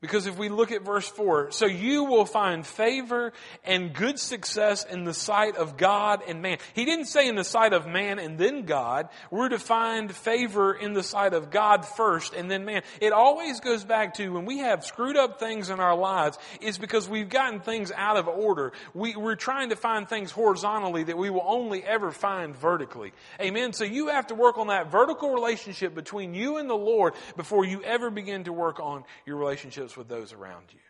Because 0.00 0.26
if 0.26 0.38
we 0.38 0.48
look 0.48 0.70
at 0.70 0.84
verse 0.84 1.08
4, 1.08 1.50
so 1.50 1.66
you 1.66 2.04
will 2.04 2.24
find 2.24 2.64
favor 2.64 3.32
and 3.64 3.92
good 3.92 4.20
success 4.20 4.84
in 4.84 5.02
the 5.02 5.12
sight 5.12 5.56
of 5.56 5.76
God 5.76 6.22
and 6.28 6.40
man. 6.40 6.58
He 6.72 6.84
didn't 6.84 7.06
say 7.06 7.26
in 7.26 7.34
the 7.34 7.42
sight 7.42 7.72
of 7.72 7.84
man 7.84 8.20
and 8.20 8.38
then 8.38 8.62
God. 8.62 9.08
We're 9.28 9.48
to 9.48 9.58
find 9.58 10.14
favor 10.14 10.72
in 10.72 10.92
the 10.92 11.02
sight 11.02 11.34
of 11.34 11.50
God 11.50 11.84
first 11.84 12.32
and 12.32 12.48
then 12.48 12.64
man. 12.64 12.82
It 13.00 13.12
always 13.12 13.58
goes 13.58 13.82
back 13.82 14.14
to 14.14 14.28
when 14.32 14.44
we 14.44 14.58
have 14.58 14.84
screwed 14.84 15.16
up 15.16 15.40
things 15.40 15.68
in 15.68 15.80
our 15.80 15.96
lives, 15.96 16.38
it's 16.60 16.78
because 16.78 17.08
we've 17.08 17.28
gotten 17.28 17.58
things 17.58 17.90
out 17.90 18.16
of 18.16 18.28
order. 18.28 18.72
We, 18.94 19.16
we're 19.16 19.34
trying 19.34 19.70
to 19.70 19.76
find 19.76 20.08
things 20.08 20.30
horizontally 20.30 21.02
that 21.04 21.18
we 21.18 21.28
will 21.28 21.44
only 21.44 21.82
ever 21.82 22.12
find 22.12 22.54
vertically. 22.54 23.12
Amen. 23.40 23.72
So 23.72 23.82
you 23.82 24.06
have 24.08 24.28
to 24.28 24.36
work 24.36 24.58
on 24.58 24.68
that 24.68 24.92
vertical 24.92 25.34
relationship 25.34 25.92
between 25.96 26.34
you 26.34 26.58
and 26.58 26.70
the 26.70 26.74
Lord 26.74 27.14
before 27.36 27.64
you 27.64 27.82
ever 27.82 28.12
begin 28.12 28.44
to 28.44 28.52
work 28.52 28.78
on 28.78 29.02
your 29.26 29.38
relationships 29.38 29.87
with 29.96 30.08
those 30.08 30.32
around 30.32 30.66
you. 30.72 30.80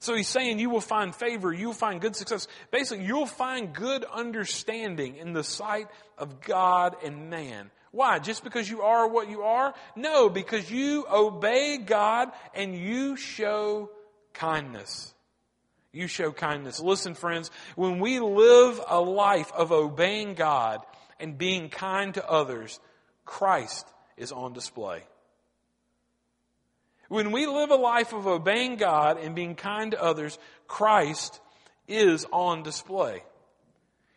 So 0.00 0.14
he's 0.14 0.28
saying 0.28 0.58
you 0.58 0.70
will 0.70 0.80
find 0.80 1.14
favor, 1.14 1.52
you 1.52 1.66
will 1.66 1.74
find 1.74 2.00
good 2.00 2.16
success. 2.16 2.46
Basically, 2.70 3.04
you'll 3.04 3.26
find 3.26 3.74
good 3.74 4.04
understanding 4.04 5.16
in 5.16 5.32
the 5.32 5.44
sight 5.44 5.88
of 6.16 6.40
God 6.40 6.96
and 7.04 7.30
man. 7.30 7.70
Why? 7.90 8.18
Just 8.18 8.44
because 8.44 8.70
you 8.70 8.82
are 8.82 9.08
what 9.08 9.28
you 9.28 9.42
are? 9.42 9.74
No, 9.96 10.28
because 10.28 10.70
you 10.70 11.04
obey 11.10 11.78
God 11.78 12.30
and 12.54 12.76
you 12.76 13.16
show 13.16 13.90
kindness. 14.34 15.14
You 15.92 16.06
show 16.06 16.32
kindness. 16.32 16.80
Listen, 16.80 17.14
friends, 17.14 17.50
when 17.74 17.98
we 17.98 18.20
live 18.20 18.80
a 18.88 19.00
life 19.00 19.50
of 19.52 19.72
obeying 19.72 20.34
God 20.34 20.80
and 21.18 21.36
being 21.36 21.70
kind 21.70 22.14
to 22.14 22.28
others, 22.28 22.78
Christ 23.24 23.86
is 24.18 24.32
on 24.32 24.52
display. 24.52 25.02
When 27.08 27.32
we 27.32 27.46
live 27.46 27.70
a 27.70 27.76
life 27.76 28.12
of 28.12 28.26
obeying 28.26 28.76
God 28.76 29.18
and 29.18 29.34
being 29.34 29.54
kind 29.54 29.92
to 29.92 30.02
others, 30.02 30.38
Christ 30.66 31.40
is 31.86 32.26
on 32.30 32.62
display. 32.62 33.22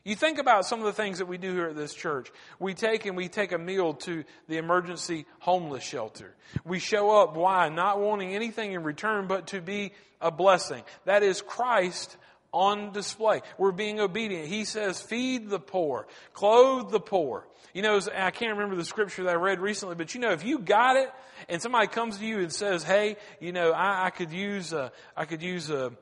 You 0.03 0.15
think 0.15 0.39
about 0.39 0.65
some 0.65 0.79
of 0.79 0.85
the 0.85 0.93
things 0.93 1.19
that 1.19 1.27
we 1.27 1.37
do 1.37 1.53
here 1.53 1.67
at 1.67 1.75
this 1.75 1.93
church. 1.93 2.31
We 2.59 2.73
take 2.73 3.05
and 3.05 3.15
we 3.15 3.29
take 3.29 3.51
a 3.51 3.57
meal 3.57 3.93
to 3.93 4.23
the 4.49 4.57
emergency 4.57 5.25
homeless 5.39 5.83
shelter. 5.83 6.35
We 6.65 6.79
show 6.79 7.21
up, 7.21 7.35
why? 7.35 7.69
Not 7.69 7.99
wanting 7.99 8.33
anything 8.33 8.73
in 8.73 8.83
return, 8.83 9.27
but 9.27 9.47
to 9.47 9.61
be 9.61 9.93
a 10.19 10.31
blessing. 10.31 10.83
That 11.05 11.21
is 11.21 11.41
Christ 11.41 12.17
on 12.53 12.91
display. 12.91 13.41
We're 13.57 13.71
being 13.71 13.99
obedient. 13.99 14.47
He 14.47 14.65
says, 14.65 15.01
feed 15.01 15.49
the 15.49 15.59
poor, 15.59 16.07
clothe 16.33 16.91
the 16.91 16.99
poor. 16.99 17.47
You 17.73 17.81
know, 17.81 17.99
I 18.15 18.31
can't 18.31 18.53
remember 18.53 18.75
the 18.75 18.85
scripture 18.85 19.23
that 19.23 19.31
I 19.31 19.35
read 19.35 19.59
recently, 19.59 19.95
but 19.95 20.13
you 20.13 20.19
know, 20.19 20.31
if 20.31 20.43
you 20.43 20.59
got 20.59 20.97
it 20.97 21.09
and 21.47 21.61
somebody 21.61 21.87
comes 21.87 22.17
to 22.17 22.25
you 22.25 22.39
and 22.39 22.51
says, 22.51 22.83
hey, 22.83 23.15
you 23.39 23.53
know, 23.53 23.71
I, 23.71 24.07
I 24.07 24.09
could 24.09 24.33
use, 24.33 24.73
a, 24.73 24.91
I 25.15 25.25
could 25.25 25.41
use 25.41 25.69
a, 25.69 25.93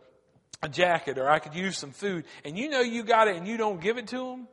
a 0.63 0.69
jacket 0.69 1.17
or 1.17 1.29
I 1.29 1.39
could 1.39 1.53
use 1.53 1.77
some 1.77 1.91
food 1.91 2.25
and 2.43 2.57
you 2.57 2.69
know 2.69 2.81
you 2.81 3.03
got 3.03 3.27
it 3.27 3.35
and 3.35 3.47
you 3.47 3.57
don't 3.57 3.79
give 3.79 3.97
it 3.97 4.07
to 4.07 4.17
them? 4.17 4.47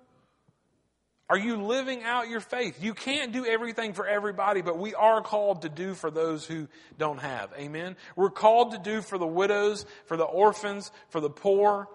Are 1.29 1.39
you 1.39 1.57
living 1.57 2.05
out 2.05 2.29
your 2.29 2.41
faith? 2.41 2.83
You 2.83 2.95
can't 2.95 3.33
do 3.33 3.45
everything 3.45 3.95
for 3.95 4.07
everybody, 4.07 4.63
but 4.63 4.79
we 4.79 4.95
are 4.95 5.21
called 5.23 5.63
to 5.63 5.69
do 5.69 5.95
for 5.95 6.11
those 6.11 6.47
who 6.47 6.69
don't 6.99 7.19
have. 7.19 7.53
Amen? 7.59 7.97
We're 8.15 8.31
called 8.31 8.73
to 8.73 8.79
do 8.79 9.03
for 9.03 9.19
the 9.19 9.27
widows, 9.27 9.87
for 10.05 10.17
the 10.17 10.25
orphans, 10.25 10.93
for 11.09 11.21
the 11.21 11.31
poor. 11.31 11.89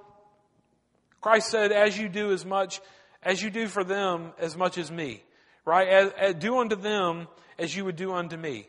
Christ 1.21 1.49
said, 1.49 1.71
as 1.71 1.97
you 1.97 2.09
do 2.09 2.33
as 2.33 2.45
much, 2.45 2.81
as 3.23 3.41
you 3.41 3.49
do 3.49 3.67
for 3.67 3.85
them, 3.85 4.33
as 4.37 4.57
much 4.57 4.77
as 4.77 4.91
me. 4.91 5.23
Right? 5.63 5.87
As, 5.87 6.11
as, 6.17 6.35
do 6.35 6.57
unto 6.57 6.75
them 6.75 7.27
as 7.57 7.73
you 7.73 7.85
would 7.85 7.95
do 7.95 8.11
unto 8.13 8.35
me. 8.35 8.67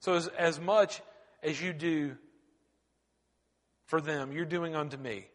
So 0.00 0.14
as, 0.14 0.28
as 0.28 0.58
much 0.58 1.02
as 1.42 1.60
you 1.60 1.74
do 1.74 2.16
for 3.86 4.00
them, 4.00 4.32
you're 4.32 4.46
doing 4.46 4.74
unto 4.74 4.96
me. 4.96 5.26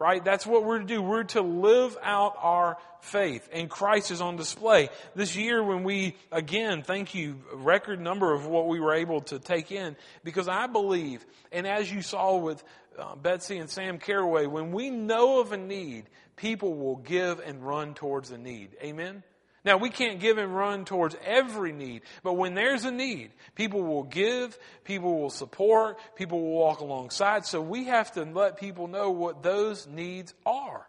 Right? 0.00 0.24
That's 0.24 0.46
what 0.46 0.64
we're 0.64 0.78
to 0.78 0.86
do. 0.86 1.02
We're 1.02 1.24
to 1.24 1.42
live 1.42 1.96
out 2.02 2.34
our 2.38 2.78
faith. 3.02 3.46
And 3.52 3.68
Christ 3.68 4.10
is 4.10 4.22
on 4.22 4.36
display. 4.36 4.88
This 5.14 5.36
year 5.36 5.62
when 5.62 5.84
we, 5.84 6.16
again, 6.32 6.82
thank 6.82 7.14
you, 7.14 7.36
record 7.52 8.00
number 8.00 8.32
of 8.32 8.46
what 8.46 8.66
we 8.66 8.80
were 8.80 8.94
able 8.94 9.20
to 9.22 9.38
take 9.38 9.70
in, 9.70 9.96
because 10.24 10.48
I 10.48 10.68
believe, 10.68 11.24
and 11.52 11.66
as 11.66 11.92
you 11.92 12.00
saw 12.00 12.38
with 12.38 12.64
uh, 12.98 13.14
Betsy 13.14 13.58
and 13.58 13.68
Sam 13.68 13.98
Caraway, 13.98 14.46
when 14.46 14.72
we 14.72 14.88
know 14.88 15.40
of 15.40 15.52
a 15.52 15.58
need, 15.58 16.08
people 16.34 16.74
will 16.74 16.96
give 16.96 17.38
and 17.40 17.62
run 17.62 17.92
towards 17.92 18.30
the 18.30 18.38
need. 18.38 18.70
Amen? 18.82 19.22
Now, 19.64 19.76
we 19.76 19.90
can't 19.90 20.20
give 20.20 20.38
and 20.38 20.54
run 20.54 20.86
towards 20.86 21.16
every 21.24 21.72
need, 21.72 22.02
but 22.22 22.32
when 22.32 22.54
there's 22.54 22.84
a 22.84 22.90
need, 22.90 23.30
people 23.54 23.82
will 23.82 24.04
give, 24.04 24.58
people 24.84 25.20
will 25.20 25.30
support, 25.30 25.98
people 26.16 26.40
will 26.40 26.52
walk 26.52 26.80
alongside. 26.80 27.44
So 27.44 27.60
we 27.60 27.84
have 27.84 28.12
to 28.12 28.24
let 28.24 28.58
people 28.58 28.88
know 28.88 29.10
what 29.10 29.42
those 29.42 29.86
needs 29.86 30.32
are. 30.46 30.86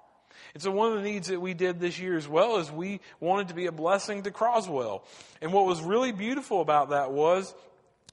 And 0.53 0.63
so 0.63 0.71
one 0.71 0.91
of 0.91 1.03
the 1.03 1.09
needs 1.09 1.27
that 1.27 1.39
we 1.39 1.53
did 1.53 1.79
this 1.79 1.99
year 1.99 2.17
as 2.17 2.27
well 2.27 2.57
is 2.57 2.71
we 2.71 2.99
wanted 3.19 3.49
to 3.49 3.53
be 3.53 3.67
a 3.67 3.71
blessing 3.71 4.23
to 4.23 4.31
Croswell. 4.31 5.05
And 5.41 5.53
what 5.53 5.65
was 5.65 5.81
really 5.81 6.11
beautiful 6.11 6.61
about 6.61 6.89
that 6.89 7.11
was 7.11 7.53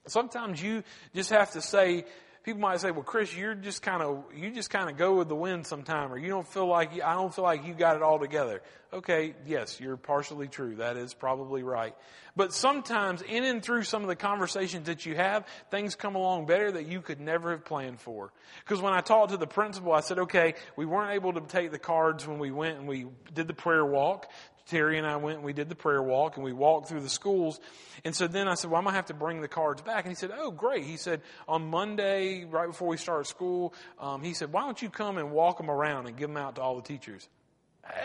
sometimes 0.07 0.61
you 0.61 0.83
just 1.13 1.29
have 1.29 1.51
to 1.51 1.61
say, 1.61 2.05
people 2.43 2.61
might 2.61 2.79
say, 2.79 2.91
well, 2.91 3.03
Chris, 3.03 3.35
you're 3.35 3.55
just 3.55 3.81
kind 3.81 4.01
of, 4.01 4.23
you 4.35 4.51
just 4.51 4.69
kind 4.69 4.89
of 4.89 4.97
go 4.97 5.15
with 5.15 5.27
the 5.27 5.35
wind 5.35 5.67
sometime, 5.67 6.11
or 6.11 6.17
you 6.17 6.29
don't 6.29 6.47
feel 6.47 6.67
like, 6.67 6.93
I 7.01 7.13
don't 7.13 7.33
feel 7.33 7.43
like 7.43 7.65
you 7.65 7.73
got 7.73 7.95
it 7.95 8.01
all 8.01 8.19
together. 8.19 8.61
Okay, 8.91 9.35
yes, 9.45 9.79
you're 9.79 9.97
partially 9.97 10.47
true. 10.47 10.77
That 10.77 10.97
is 10.97 11.13
probably 11.13 11.61
right. 11.61 11.95
But 12.35 12.53
sometimes 12.53 13.21
in 13.21 13.43
and 13.43 13.61
through 13.61 13.83
some 13.83 14.01
of 14.01 14.07
the 14.07 14.15
conversations 14.15 14.87
that 14.87 15.05
you 15.05 15.15
have, 15.15 15.45
things 15.69 15.95
come 15.95 16.15
along 16.15 16.45
better 16.45 16.71
that 16.71 16.87
you 16.87 17.01
could 17.01 17.19
never 17.19 17.51
have 17.51 17.65
planned 17.65 17.99
for. 17.99 18.31
Because 18.63 18.81
when 18.81 18.93
I 18.93 19.01
talked 19.01 19.31
to 19.31 19.37
the 19.37 19.45
principal, 19.45 19.93
I 19.93 19.99
said, 19.99 20.19
okay, 20.19 20.55
we 20.75 20.85
weren't 20.85 21.11
able 21.11 21.33
to 21.33 21.41
take 21.41 21.71
the 21.71 21.79
cards 21.79 22.25
when 22.25 22.39
we 22.39 22.51
went 22.51 22.79
and 22.79 22.87
we 22.87 23.07
did 23.33 23.47
the 23.47 23.53
prayer 23.53 23.85
walk. 23.85 24.31
Terry 24.69 24.97
and 24.97 25.07
I 25.07 25.17
went 25.17 25.37
and 25.37 25.45
we 25.45 25.53
did 25.53 25.67
the 25.67 25.75
prayer 25.75 26.01
walk 26.01 26.37
and 26.37 26.45
we 26.45 26.53
walked 26.53 26.87
through 26.87 27.01
the 27.01 27.09
schools. 27.09 27.59
And 28.05 28.15
so 28.15 28.27
then 28.27 28.47
I 28.47 28.53
said, 28.53 28.69
well, 28.69 28.77
I'm 28.77 28.85
going 28.85 28.93
to 28.93 28.97
have 28.97 29.07
to 29.07 29.13
bring 29.13 29.41
the 29.41 29.47
cards 29.47 29.81
back. 29.81 30.05
And 30.05 30.11
he 30.11 30.15
said, 30.15 30.31
oh, 30.35 30.51
great. 30.51 30.85
He 30.85 30.97
said, 30.97 31.21
on 31.47 31.69
Monday, 31.69 32.45
right 32.45 32.67
before 32.67 32.87
we 32.87 32.97
start 32.97 33.27
school, 33.27 33.73
um, 33.99 34.21
he 34.21 34.33
said, 34.33 34.53
why 34.53 34.61
don't 34.61 34.81
you 34.81 34.89
come 34.89 35.17
and 35.17 35.31
walk 35.31 35.57
them 35.57 35.69
around 35.69 36.07
and 36.07 36.15
give 36.15 36.29
them 36.29 36.37
out 36.37 36.55
to 36.55 36.61
all 36.61 36.75
the 36.75 36.81
teachers? 36.81 37.27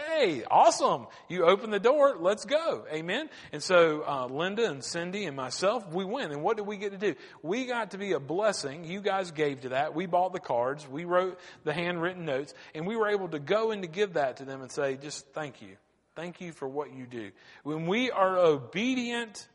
Hey, 0.09 0.45
awesome. 0.51 1.09
You 1.29 1.45
open 1.45 1.71
the 1.71 1.79
door. 1.79 2.17
Let's 2.19 2.47
go. 2.47 2.87
Amen. 2.91 3.29
And 3.53 3.63
so, 3.63 4.03
uh, 4.07 4.27
Linda 4.27 4.71
and 4.71 4.83
Cindy 4.83 5.27
and 5.27 5.37
myself, 5.37 5.87
we 5.93 6.07
went. 6.07 6.33
And 6.33 6.43
what 6.43 6.57
did 6.57 6.67
we 6.67 6.79
get 6.79 6.93
to 6.93 6.99
do? 6.99 7.15
We 7.43 7.67
got 7.67 7.91
to 7.91 7.99
be 7.99 8.13
a 8.13 8.21
blessing. 8.21 8.85
You 8.85 9.03
guys 9.03 9.31
gave 9.31 9.63
to 9.63 9.71
that. 9.71 9.95
We 9.95 10.07
bought 10.07 10.33
the 10.33 10.41
cards. 10.41 10.89
We 10.89 11.05
wrote 11.05 11.39
the 11.65 11.75
handwritten 11.75 12.25
notes 12.25 12.55
and 12.75 12.87
we 12.87 12.97
were 12.97 13.09
able 13.09 13.29
to 13.29 13.39
go 13.39 13.73
and 13.73 13.83
to 13.83 13.89
give 13.89 14.15
that 14.15 14.39
to 14.39 14.47
them 14.47 14.63
and 14.63 14.73
say, 14.73 14.97
just 14.97 15.27
thank 15.35 15.61
you. 15.61 15.77
Thank 16.17 16.41
you 16.41 16.53
for 16.53 16.69
what 16.69 16.95
you 16.95 17.07
do. 17.07 17.33
When 17.65 17.87
we 17.87 18.11
are 18.11 18.39
obedient 18.39 19.49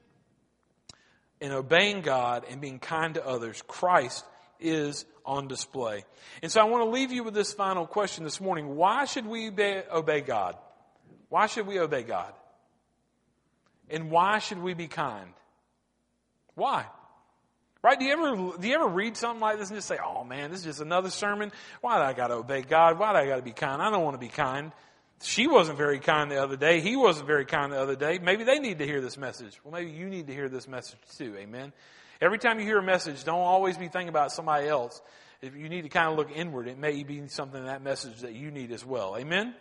in 1.39 1.51
obeying 1.51 2.01
God 2.01 2.45
and 2.49 2.59
being 2.59 2.79
kind 2.79 3.13
to 3.13 3.25
others, 3.25 3.63
Christ 3.65 4.25
is 4.59 5.05
on 5.25 5.47
display. 5.47 6.03
And 6.41 6.51
so 6.51 6.59
I 6.59 6.65
want 6.65 6.83
to 6.83 6.89
leave 6.89 7.11
you 7.11 7.23
with 7.23 7.33
this 7.33 7.53
final 7.53 7.87
question 7.87 8.25
this 8.25 8.41
morning. 8.41 8.75
Why 8.75 9.05
should 9.05 9.25
we 9.25 9.49
obey 9.49 10.21
God? 10.21 10.57
Why 11.29 11.45
should 11.47 11.65
we 11.65 11.79
obey 11.79 12.03
God? 12.03 12.33
And 13.89 14.11
why 14.11 14.39
should 14.39 14.61
we 14.61 14.73
be 14.73 14.87
kind? 14.87 15.33
Why? 16.55 16.85
Right? 17.81 17.97
Do 17.97 18.05
you 18.05 18.11
ever 18.11 18.57
do 18.59 18.67
you 18.67 18.75
ever 18.75 18.87
read 18.87 19.15
something 19.15 19.39
like 19.39 19.57
this 19.57 19.69
and 19.69 19.77
just 19.77 19.87
say, 19.87 19.97
"Oh 20.03 20.25
man, 20.25 20.51
this 20.51 20.59
is 20.59 20.65
just 20.65 20.81
another 20.81 21.09
sermon. 21.09 21.53
Why 21.79 21.97
do 21.97 22.03
I 22.03 22.11
got 22.11 22.27
to 22.27 22.33
obey 22.35 22.61
God? 22.61 22.99
Why 22.99 23.13
do 23.13 23.19
I 23.19 23.27
got 23.27 23.37
to 23.37 23.41
be 23.41 23.53
kind? 23.53 23.81
I 23.81 23.89
don't 23.89 24.03
want 24.03 24.15
to 24.15 24.19
be 24.19 24.27
kind." 24.27 24.73
She 25.21 25.47
wasn't 25.47 25.77
very 25.77 25.99
kind 25.99 26.31
the 26.31 26.41
other 26.41 26.55
day. 26.55 26.79
He 26.79 26.95
wasn't 26.95 27.27
very 27.27 27.45
kind 27.45 27.73
the 27.73 27.79
other 27.79 27.95
day. 27.95 28.19
Maybe 28.19 28.43
they 28.43 28.59
need 28.59 28.79
to 28.79 28.85
hear 28.85 29.01
this 29.01 29.17
message. 29.17 29.59
Well, 29.63 29.73
maybe 29.73 29.91
you 29.91 30.07
need 30.07 30.27
to 30.27 30.33
hear 30.33 30.47
this 30.47 30.67
message 30.67 30.99
too. 31.17 31.35
Amen. 31.37 31.73
Every 32.21 32.37
time 32.37 32.59
you 32.59 32.65
hear 32.65 32.79
a 32.79 32.83
message, 32.83 33.23
don't 33.23 33.39
always 33.39 33.77
be 33.77 33.87
thinking 33.87 34.09
about 34.09 34.31
somebody 34.31 34.67
else. 34.67 35.01
If 35.41 35.55
you 35.55 35.69
need 35.69 35.83
to 35.83 35.89
kind 35.89 36.09
of 36.09 36.17
look 36.17 36.31
inward, 36.35 36.67
it 36.67 36.77
may 36.77 37.03
be 37.03 37.27
something 37.27 37.59
in 37.59 37.67
that 37.67 37.81
message 37.81 38.21
that 38.21 38.33
you 38.33 38.51
need 38.51 38.71
as 38.71 38.85
well. 38.85 39.17
Amen. 39.17 39.55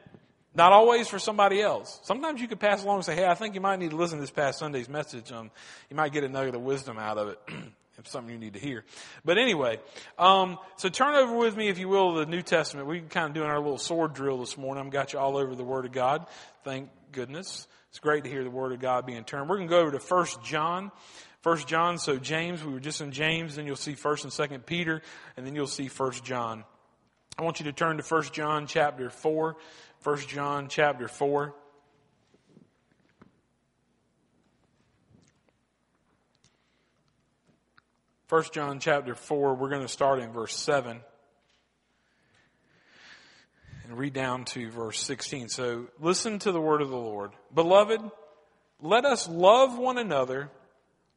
Not 0.55 0.73
always 0.73 1.09
for 1.09 1.19
somebody 1.19 1.61
else. 1.61 2.01
Sometimes 2.03 2.41
you 2.41 2.49
could 2.49 2.59
pass 2.59 2.83
along 2.83 2.97
and 2.97 3.05
say, 3.05 3.15
"Hey, 3.15 3.27
I 3.27 3.35
think 3.35 3.55
you 3.55 3.61
might 3.61 3.79
need 3.79 3.91
to 3.91 3.97
listen 3.97 4.19
to 4.19 4.23
this 4.23 4.31
past 4.31 4.59
Sunday's 4.59 4.89
message. 4.89 5.31
Um, 5.31 5.51
you 5.89 5.97
might 5.97 6.13
get 6.13 6.25
a 6.25 6.29
nugget 6.29 6.55
of 6.55 6.63
wisdom 6.63 6.99
out 6.99 7.19
of 7.19 7.29
it." 7.29 7.39
Something 8.05 8.33
you 8.33 8.39
need 8.39 8.55
to 8.55 8.61
hear. 8.61 8.85
But 9.25 9.39
anyway, 9.39 9.81
um, 10.19 10.59
so 10.77 10.89
turn 10.89 11.15
over 11.15 11.37
with 11.37 11.57
me, 11.57 11.69
if 11.69 11.79
you 11.79 11.89
will, 11.89 12.15
the 12.15 12.27
New 12.27 12.43
Testament. 12.43 12.87
We're 12.87 13.01
kind 13.03 13.27
of 13.27 13.35
doing 13.35 13.49
our 13.49 13.59
little 13.59 13.79
sword 13.79 14.15
drill 14.15 14.39
this 14.39 14.57
morning. 14.57 14.85
I've 14.85 14.93
got 14.93 15.13
you 15.13 15.19
all 15.19 15.37
over 15.37 15.55
the 15.55 15.65
Word 15.65 15.85
of 15.85 15.93
God. 15.93 16.27
Thank 16.65 16.91
goodness. 17.13 17.67
It's 17.91 17.99
great 17.99 18.25
to 18.25 18.31
hear 18.31 18.45
the 18.45 18.51
Word 18.51 18.73
of 18.73 18.81
God 18.81 19.05
being 19.05 19.25
turned. 19.25 19.49
We're 19.49 19.57
going 19.57 19.69
to 19.69 19.75
go 19.75 19.81
over 19.81 19.91
to 19.91 20.01
First 20.01 20.43
John. 20.43 20.93
First 21.43 21.69
John, 21.69 21.99
so 21.99 22.17
James, 22.17 22.65
we 22.65 22.73
were 22.73 22.81
just 22.81 23.01
in 23.01 23.13
James, 23.13 23.57
then 23.57 23.67
you'll 23.67 23.77
see 23.77 23.95
First 23.95 24.25
and 24.25 24.33
Second 24.33 24.67
Peter, 24.67 25.03
and 25.37 25.47
then 25.47 25.55
you'll 25.55 25.67
see 25.67 25.89
First 25.89 26.25
John. 26.25 26.65
I 27.39 27.43
want 27.43 27.61
you 27.61 27.67
to 27.67 27.73
turn 27.73 27.99
to 27.99 28.03
First 28.03 28.33
John 28.33 28.67
chapter 28.67 29.11
four. 29.11 29.57
First 30.01 30.29
John 30.29 30.69
chapter 30.69 31.07
four. 31.07 31.55
1 38.29 38.45
John 38.53 38.79
chapter 38.79 39.15
4, 39.15 39.55
we're 39.55 39.71
going 39.71 39.81
to 39.81 39.89
start 39.89 40.19
in 40.19 40.33
verse 40.33 40.55
7 40.55 41.01
and 43.85 43.99
read 43.99 44.13
down 44.13 44.45
to 44.45 44.71
verse 44.71 45.01
16. 45.01 45.49
So 45.49 45.87
listen 45.99 46.39
to 46.41 46.53
the 46.53 46.61
word 46.61 46.83
of 46.83 46.91
the 46.91 46.97
Lord. 46.97 47.31
Beloved, 47.55 48.03
let 48.83 49.07
us 49.07 49.31
love 49.31 49.79
one 49.79 49.97
another, 49.97 50.51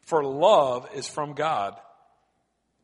for 0.03 0.23
love 0.23 0.87
is 0.95 1.05
from 1.05 1.33
God. 1.33 1.75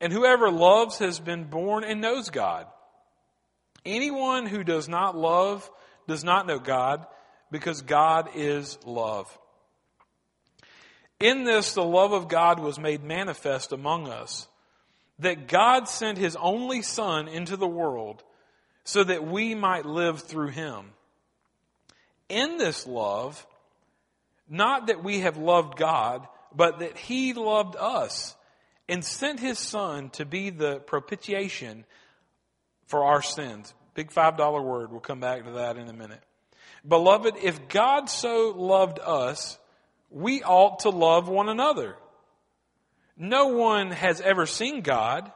And 0.01 0.11
whoever 0.11 0.51
loves 0.51 0.97
has 0.97 1.21
been 1.21 1.45
born 1.45 1.85
and 1.85 2.01
knows 2.01 2.29
God. 2.29 2.67
Anyone 3.85 4.45
who 4.45 4.65
does 4.65 4.89
not 4.89 5.15
love 5.15 5.71
does 6.05 6.25
not 6.25 6.47
know 6.47 6.59
God, 6.59 7.07
because 7.49 7.81
God 7.81 8.31
is 8.35 8.77
love. 8.85 9.39
In 11.19 11.43
this, 11.45 11.73
the 11.73 11.84
love 11.84 12.12
of 12.13 12.27
God 12.27 12.60
was 12.60 12.77
made 12.77 13.03
manifest 13.03 13.71
among 13.71 14.08
us, 14.08 14.47
that 15.19 15.47
God 15.47 15.88
sent 15.88 16.17
his 16.17 16.36
only 16.36 16.82
Son 16.82 17.27
into 17.27 17.58
the 17.58 17.67
world 17.67 18.23
so 18.84 19.03
that 19.03 19.25
we 19.25 19.56
might 19.56 19.86
live 19.86 20.21
through 20.21 20.49
him. 20.49 20.91
In 22.30 22.58
this 22.58 22.86
love, 22.86 23.45
not 24.47 24.88
that 24.88 25.03
we 25.03 25.21
have 25.21 25.38
loved 25.38 25.77
God, 25.77 26.27
but 26.56 26.80
that 26.80 26.97
he 26.97 27.34
loved 27.34 27.75
us 27.77 28.36
and 28.88 29.03
sent 29.03 29.39
his 29.39 29.60
Son 29.60 30.10
to 30.12 30.25
be 30.25 30.49
the 30.49 30.80
propitiation 30.80 31.86
for 32.86 33.03
our 33.03 33.21
sins. 33.21 33.73
Big 33.95 34.12
$5 34.12 34.63
word. 34.63 34.91
We'll 34.91 34.99
come 34.99 35.19
back 35.19 35.45
to 35.45 35.51
that 35.53 35.77
in 35.77 35.89
a 35.89 35.93
minute. 35.93 36.21
Beloved, 36.88 37.36
if 37.41 37.67
God 37.67 38.10
so 38.10 38.53
loved 38.56 38.99
us, 38.99 39.58
we 40.10 40.43
ought 40.43 40.80
to 40.80 40.89
love 40.89 41.28
one 41.28 41.50
another. 41.50 41.96
No 43.17 43.48
one 43.48 43.91
has 43.91 44.22
ever 44.22 44.46
seen 44.46 44.82
God. 44.82 45.32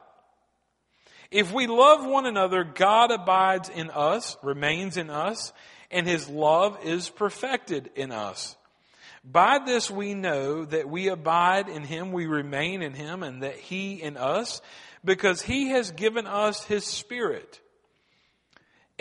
If 1.30 1.52
we 1.52 1.66
love 1.66 2.04
one 2.04 2.26
another, 2.26 2.62
God 2.62 3.10
abides 3.10 3.68
in 3.70 3.90
us, 3.90 4.36
remains 4.42 4.96
in 4.96 5.08
us, 5.08 5.52
and 5.90 6.06
his 6.06 6.28
love 6.28 6.78
is 6.84 7.08
perfected 7.08 7.90
in 7.96 8.12
us. 8.12 8.56
By 9.24 9.60
this 9.64 9.90
we 9.90 10.14
know 10.14 10.64
that 10.64 10.88
we 10.88 11.08
abide 11.08 11.68
in 11.68 11.84
him, 11.84 12.12
we 12.12 12.26
remain 12.26 12.82
in 12.82 12.92
him, 12.92 13.22
and 13.22 13.42
that 13.42 13.56
he 13.56 14.02
in 14.02 14.16
us, 14.16 14.60
because 15.04 15.40
he 15.42 15.70
has 15.70 15.90
given 15.90 16.26
us 16.26 16.64
his 16.64 16.84
spirit. 16.84 17.60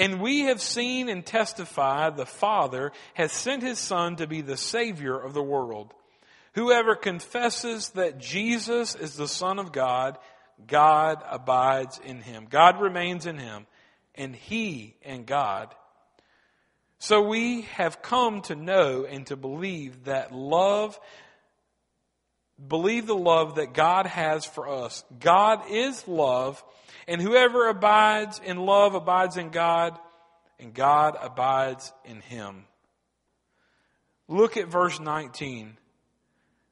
And 0.01 0.19
we 0.19 0.45
have 0.45 0.59
seen 0.59 1.09
and 1.09 1.23
testified 1.23 2.17
the 2.17 2.25
Father 2.25 2.91
has 3.13 3.31
sent 3.31 3.61
his 3.61 3.77
Son 3.77 4.15
to 4.15 4.25
be 4.25 4.41
the 4.41 4.57
Savior 4.57 5.15
of 5.15 5.35
the 5.35 5.43
world. 5.43 5.93
Whoever 6.53 6.95
confesses 6.95 7.89
that 7.89 8.17
Jesus 8.17 8.95
is 8.95 9.15
the 9.15 9.27
Son 9.27 9.59
of 9.59 9.71
God, 9.71 10.17
God 10.65 11.23
abides 11.29 11.99
in 12.03 12.19
him. 12.19 12.47
God 12.49 12.81
remains 12.81 13.27
in 13.27 13.37
him, 13.37 13.67
and 14.15 14.35
he 14.35 14.95
in 15.03 15.25
God. 15.25 15.71
So 16.97 17.21
we 17.21 17.61
have 17.73 18.01
come 18.01 18.41
to 18.43 18.55
know 18.55 19.05
and 19.05 19.27
to 19.27 19.35
believe 19.35 20.05
that 20.05 20.33
love, 20.33 20.99
believe 22.67 23.05
the 23.05 23.13
love 23.13 23.57
that 23.57 23.75
God 23.75 24.07
has 24.07 24.45
for 24.45 24.67
us. 24.67 25.03
God 25.19 25.69
is 25.69 26.07
love, 26.07 26.63
and 27.07 27.21
whoever 27.21 27.67
abides 27.67 28.39
in 28.43 28.57
love 28.57 28.95
abides 28.95 29.37
in 29.37 29.49
God, 29.49 29.97
and 30.59 30.73
God 30.73 31.17
abides 31.21 31.91
in 32.05 32.21
him. 32.21 32.65
Look 34.27 34.57
at 34.57 34.67
verse 34.67 34.99
19. 34.99 35.77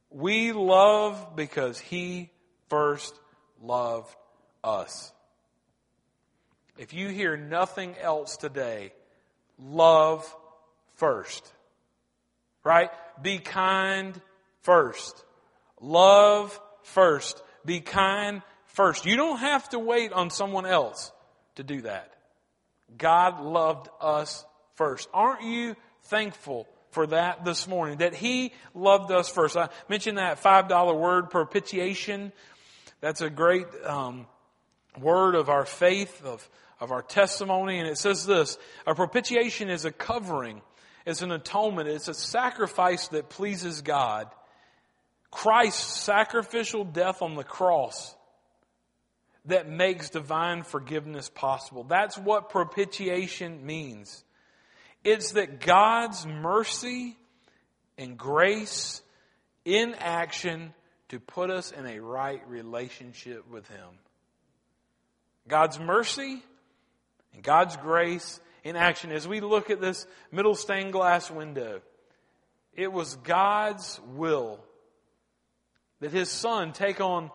We 0.10 0.54
love 0.54 1.36
because 1.36 1.80
he 1.80 2.30
first 2.70 3.13
loved 3.62 4.15
us. 4.63 5.12
If 6.78 6.94
you 6.94 7.10
hear 7.10 7.36
nothing 7.36 7.96
else 8.02 8.38
today, 8.38 8.94
love 9.58 10.34
first. 10.96 11.52
Right? 12.63 12.89
Be 13.22 13.39
kind 13.39 14.20
first. 14.62 15.24
Love 15.82 16.58
first. 16.84 17.42
Be 17.65 17.82
kind 17.82 18.42
first. 18.80 19.06
You 19.06 19.18
don't 19.18 19.39
have 19.39 19.68
to 19.70 19.78
wait 19.78 20.13
on 20.13 20.30
someone 20.30 20.65
else 20.65 21.12
to 21.56 21.63
do 21.63 21.82
that. 21.82 22.13
God 22.98 23.42
loved 23.42 23.89
us 24.00 24.46
first. 24.76 25.10
Aren't 25.13 25.44
you 25.44 25.76
thankful 26.04 26.65
for 26.92 27.06
that 27.08 27.44
this 27.44 27.68
morning, 27.68 27.98
that 27.98 28.15
He 28.15 28.54
loved 28.74 29.12
us 29.12 29.28
first. 29.28 29.58
I 29.58 29.68
mentioned 29.89 30.18
that 30.18 30.42
$5 30.42 30.98
word, 30.98 31.30
propitiation. 31.30 32.32
That's 33.02 33.20
a 33.20 33.30
great 33.30 33.68
um, 33.86 34.28
word 34.98 35.36
of 35.36 35.50
our 35.50 35.65
faith, 35.65 36.24
of, 36.24 36.50
of 36.80 36.94
our 36.94 37.02
testimony. 37.02 37.80
And 37.80 37.88
it 37.89 37.98
says 37.98 38.26
this, 38.26 38.58
a 38.88 38.96
propitiation 38.96 39.70
is 39.70 39.84
a 39.84 39.92
covering, 39.92 40.62
it's 41.06 41.22
an 41.22 41.34
atonement, 41.34 41.89
it's 41.89 42.08
a 42.08 42.13
sacrifice 42.13 43.10
that 43.10 43.28
pleases 43.28 43.82
God. 43.82 44.30
Christ's 45.32 46.02
sacrificial 46.02 46.86
death 46.86 47.22
on 47.22 47.36
the 47.36 47.44
cross 47.44 48.15
that 49.45 49.69
makes 49.69 50.10
divine 50.10 50.63
forgiveness 50.63 51.30
possible. 51.30 51.84
That's 51.84 52.17
what 52.17 52.49
propitiation 52.49 53.65
means. 53.65 54.23
It's 55.04 55.32
that 55.32 55.62
God's 55.62 56.25
mercy 56.25 57.17
and 57.97 58.17
grace 58.17 59.02
in 59.65 59.95
action 59.95 60.73
to 61.10 61.19
put 61.19 61.49
us 61.49 61.71
in 61.71 61.86
a 61.86 61.99
right 61.99 62.41
relationship 62.47 63.49
with 63.49 63.67
Him. 63.67 63.88
God's 65.47 65.80
mercy 65.80 66.43
and 67.34 67.43
God's 67.43 67.75
grace 67.78 68.39
in 68.63 68.75
action. 68.75 69.12
As 69.12 69.28
we 69.28 69.39
look 69.39 69.69
at 69.69 69.82
this 69.82 70.06
middle 70.32 70.56
stained 70.56 70.93
glass 70.93 71.32
window, 71.32 71.82
it 72.75 72.91
was 72.91 73.15
God's 73.15 73.99
will 74.13 74.60
that 75.99 76.12
His 76.12 76.30
Son 76.30 76.71
take 76.71 77.02
on 77.02 77.32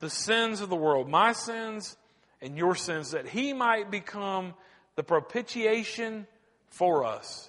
the 0.00 0.10
sins 0.10 0.60
of 0.60 0.68
the 0.68 0.76
world, 0.76 1.08
my 1.08 1.32
sins 1.32 1.96
and 2.42 2.56
your 2.58 2.74
sins, 2.74 3.12
that 3.12 3.28
He 3.28 3.52
might 3.52 3.90
become 3.90 4.54
the 4.96 5.02
propitiation 5.02 6.26
for 6.68 7.04
us. 7.04 7.48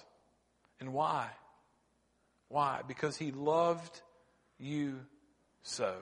And 0.80 0.92
why? 0.92 1.28
Why? 2.48 2.80
Because 2.86 3.16
He 3.16 3.32
loved 3.32 4.00
you 4.58 5.00
so. 5.62 5.94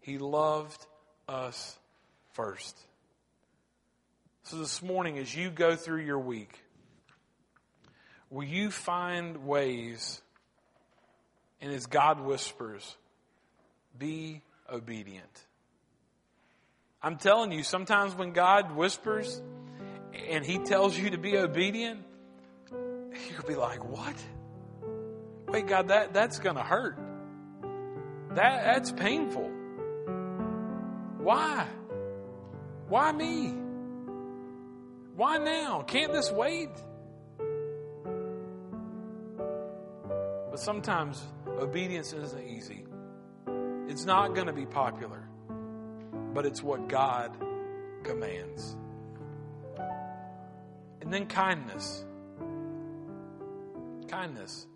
He 0.00 0.18
loved 0.18 0.86
us 1.28 1.78
first. 2.32 2.76
So 4.44 4.58
this 4.58 4.82
morning, 4.82 5.18
as 5.18 5.34
you 5.34 5.50
go 5.50 5.74
through 5.74 6.02
your 6.02 6.20
week, 6.20 6.60
will 8.30 8.44
you 8.44 8.70
find 8.70 9.44
ways, 9.44 10.20
and 11.60 11.72
as 11.72 11.86
God 11.86 12.20
whispers, 12.20 12.96
be 13.98 14.42
obedient? 14.72 15.46
I'm 17.02 17.16
telling 17.16 17.52
you, 17.52 17.62
sometimes 17.62 18.14
when 18.14 18.32
God 18.32 18.74
whispers, 18.74 19.40
and 20.28 20.44
he 20.44 20.58
tells 20.58 20.98
you 20.98 21.10
to 21.10 21.18
be 21.18 21.36
obedient, 21.36 22.00
you'll 22.70 23.46
be 23.46 23.54
like, 23.54 23.84
what? 23.84 24.16
Wait, 25.48 25.66
God, 25.66 25.88
that, 25.88 26.12
that's 26.12 26.38
going 26.38 26.56
to 26.56 26.62
hurt. 26.62 26.98
That, 28.30 28.64
that's 28.64 28.92
painful. 28.92 29.50
Why? 31.18 31.66
Why 32.88 33.12
me? 33.12 33.54
Why 35.16 35.38
now? 35.38 35.82
Can't 35.82 36.12
this 36.12 36.30
wait? 36.30 36.70
But 40.50 40.60
sometimes 40.60 41.22
obedience 41.46 42.12
isn't 42.12 42.48
easy. 42.48 42.85
It's 43.88 44.04
not 44.04 44.34
going 44.34 44.48
to 44.48 44.52
be 44.52 44.66
popular, 44.66 45.28
but 46.34 46.44
it's 46.44 46.62
what 46.62 46.88
God 46.88 47.36
commands. 48.02 48.76
And 51.00 51.12
then 51.12 51.26
kindness. 51.26 52.04
Kindness. 54.08 54.66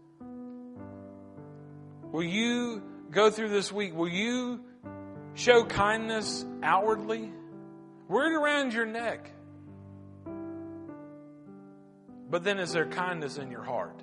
Will 2.13 2.23
you 2.23 2.83
go 3.11 3.31
through 3.31 3.49
this 3.49 3.73
week? 3.73 3.95
Will 3.97 4.09
you 4.09 4.61
show 5.35 5.65
kindness 5.65 6.45
outwardly? 6.63 7.33
Wear 8.09 8.33
it 8.33 8.37
around 8.37 8.73
your 8.73 8.87
neck. 8.87 9.31
But 12.31 12.45
then 12.45 12.59
is 12.59 12.73
there 12.73 12.87
kindness 12.87 13.39
in 13.39 13.51
your 13.51 13.65
heart? 13.65 14.01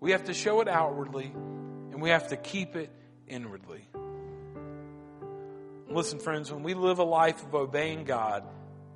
We 0.00 0.12
have 0.12 0.24
to 0.24 0.34
show 0.34 0.62
it 0.62 0.68
outwardly 0.68 1.32
we 2.02 2.10
have 2.10 2.28
to 2.28 2.36
keep 2.36 2.74
it 2.74 2.90
inwardly. 3.28 3.80
Listen, 5.88 6.18
friends, 6.18 6.50
when 6.50 6.64
we 6.64 6.74
live 6.74 6.98
a 6.98 7.04
life 7.04 7.42
of 7.44 7.54
obeying 7.54 8.04
God, 8.04 8.44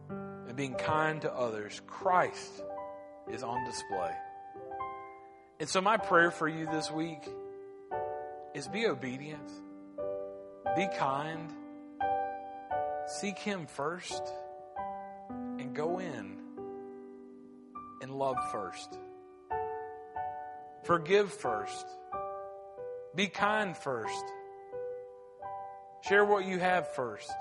and 0.09 0.57
being 0.57 0.75
kind 0.75 1.23
to 1.23 1.33
others, 1.33 1.81
Christ 1.87 2.51
is 3.31 3.43
on 3.43 3.65
display. 3.65 4.11
And 5.61 5.69
so, 5.69 5.81
my 5.81 5.99
prayer 5.99 6.31
for 6.31 6.49
you 6.49 6.67
this 6.67 6.91
week 6.91 7.23
is 8.55 8.67
be 8.67 8.87
obedient, 8.87 9.51
be 10.75 10.89
kind, 10.99 11.53
seek 13.21 13.39
Him 13.39 13.67
first, 13.67 14.23
and 15.31 15.75
go 15.75 16.01
in 16.01 16.39
and 18.03 18.19
love 18.19 18.37
first. 18.51 18.99
Forgive 20.85 21.33
first. 21.33 21.87
Be 23.17 23.27
kind 23.27 23.77
first. 23.77 24.25
Share 26.03 26.25
what 26.25 26.45
you 26.45 26.59
have 26.59 26.93
first. 26.95 27.33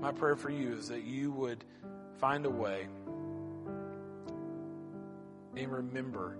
my 0.00 0.18
prayer 0.18 0.36
for 0.36 0.50
you 0.50 0.72
is 0.72 0.88
that 0.88 1.04
you 1.04 1.30
would 1.30 1.64
find 2.18 2.44
a 2.44 2.50
way 2.50 2.86
and 5.56 5.72
remember 5.72 6.36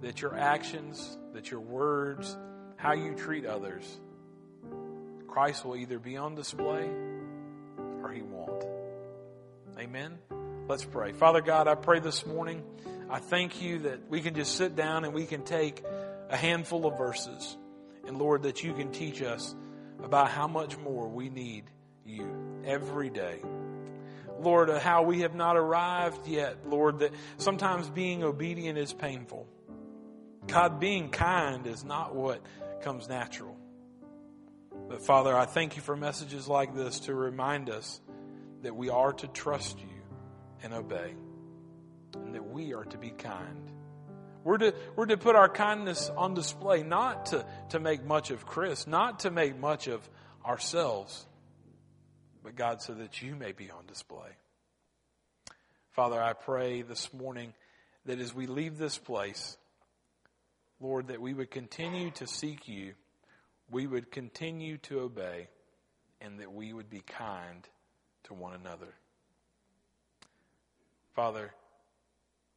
that 0.00 0.22
your 0.22 0.38
actions, 0.38 1.18
that 1.34 1.50
your 1.50 1.60
words, 1.60 2.36
how 2.76 2.92
you 2.92 3.14
treat 3.14 3.44
others, 3.44 4.00
Christ 5.28 5.64
will 5.64 5.76
either 5.76 5.98
be 5.98 6.16
on 6.16 6.34
display. 6.34 6.88
Amen? 9.94 10.16
Let's 10.68 10.86
pray. 10.86 11.12
Father 11.12 11.42
God, 11.42 11.68
I 11.68 11.74
pray 11.74 12.00
this 12.00 12.24
morning. 12.24 12.62
I 13.10 13.18
thank 13.18 13.60
you 13.60 13.80
that 13.80 14.08
we 14.08 14.22
can 14.22 14.34
just 14.34 14.56
sit 14.56 14.74
down 14.74 15.04
and 15.04 15.12
we 15.12 15.26
can 15.26 15.42
take 15.42 15.84
a 16.30 16.36
handful 16.36 16.86
of 16.86 16.96
verses. 16.96 17.58
And 18.06 18.16
Lord, 18.16 18.44
that 18.44 18.64
you 18.64 18.72
can 18.72 18.90
teach 18.90 19.20
us 19.20 19.54
about 20.02 20.30
how 20.30 20.48
much 20.48 20.78
more 20.78 21.08
we 21.08 21.28
need 21.28 21.64
you 22.06 22.26
every 22.64 23.10
day. 23.10 23.42
Lord, 24.40 24.70
uh, 24.70 24.80
how 24.80 25.02
we 25.02 25.20
have 25.20 25.34
not 25.34 25.58
arrived 25.58 26.26
yet, 26.26 26.66
Lord, 26.66 27.00
that 27.00 27.12
sometimes 27.36 27.90
being 27.90 28.24
obedient 28.24 28.78
is 28.78 28.94
painful. 28.94 29.46
God, 30.46 30.80
being 30.80 31.10
kind 31.10 31.66
is 31.66 31.84
not 31.84 32.14
what 32.14 32.40
comes 32.80 33.10
natural. 33.10 33.58
But 34.88 35.02
Father, 35.04 35.36
I 35.36 35.44
thank 35.44 35.76
you 35.76 35.82
for 35.82 35.96
messages 35.96 36.48
like 36.48 36.74
this 36.74 37.00
to 37.00 37.14
remind 37.14 37.68
us 37.68 38.00
that 38.62 38.74
we 38.74 38.88
are 38.88 39.12
to 39.12 39.28
trust 39.28 39.78
you 39.78 39.86
and 40.62 40.72
obey, 40.72 41.14
and 42.14 42.34
that 42.34 42.48
we 42.48 42.74
are 42.74 42.84
to 42.84 42.98
be 42.98 43.10
kind. 43.10 43.70
We're 44.44 44.58
to, 44.58 44.74
we're 44.96 45.06
to 45.06 45.16
put 45.16 45.36
our 45.36 45.48
kindness 45.48 46.10
on 46.16 46.34
display, 46.34 46.82
not 46.82 47.26
to, 47.26 47.46
to 47.70 47.80
make 47.80 48.04
much 48.04 48.30
of 48.30 48.46
Christ, 48.46 48.88
not 48.88 49.20
to 49.20 49.30
make 49.30 49.56
much 49.56 49.86
of 49.86 50.08
ourselves, 50.44 51.26
but 52.42 52.56
God, 52.56 52.82
so 52.82 52.94
that 52.94 53.22
you 53.22 53.36
may 53.36 53.52
be 53.52 53.70
on 53.70 53.86
display. 53.86 54.30
Father, 55.90 56.20
I 56.20 56.32
pray 56.32 56.82
this 56.82 57.12
morning 57.12 57.52
that 58.06 58.18
as 58.18 58.34
we 58.34 58.46
leave 58.46 58.78
this 58.78 58.98
place, 58.98 59.56
Lord, 60.80 61.08
that 61.08 61.20
we 61.20 61.34
would 61.34 61.50
continue 61.50 62.10
to 62.12 62.26
seek 62.26 62.66
you, 62.66 62.94
we 63.70 63.86
would 63.86 64.10
continue 64.10 64.78
to 64.78 65.00
obey, 65.00 65.48
and 66.20 66.40
that 66.40 66.52
we 66.52 66.72
would 66.72 66.90
be 66.90 67.00
kind 67.00 67.68
to 68.24 68.34
one 68.34 68.54
another. 68.54 68.94
Father, 71.14 71.52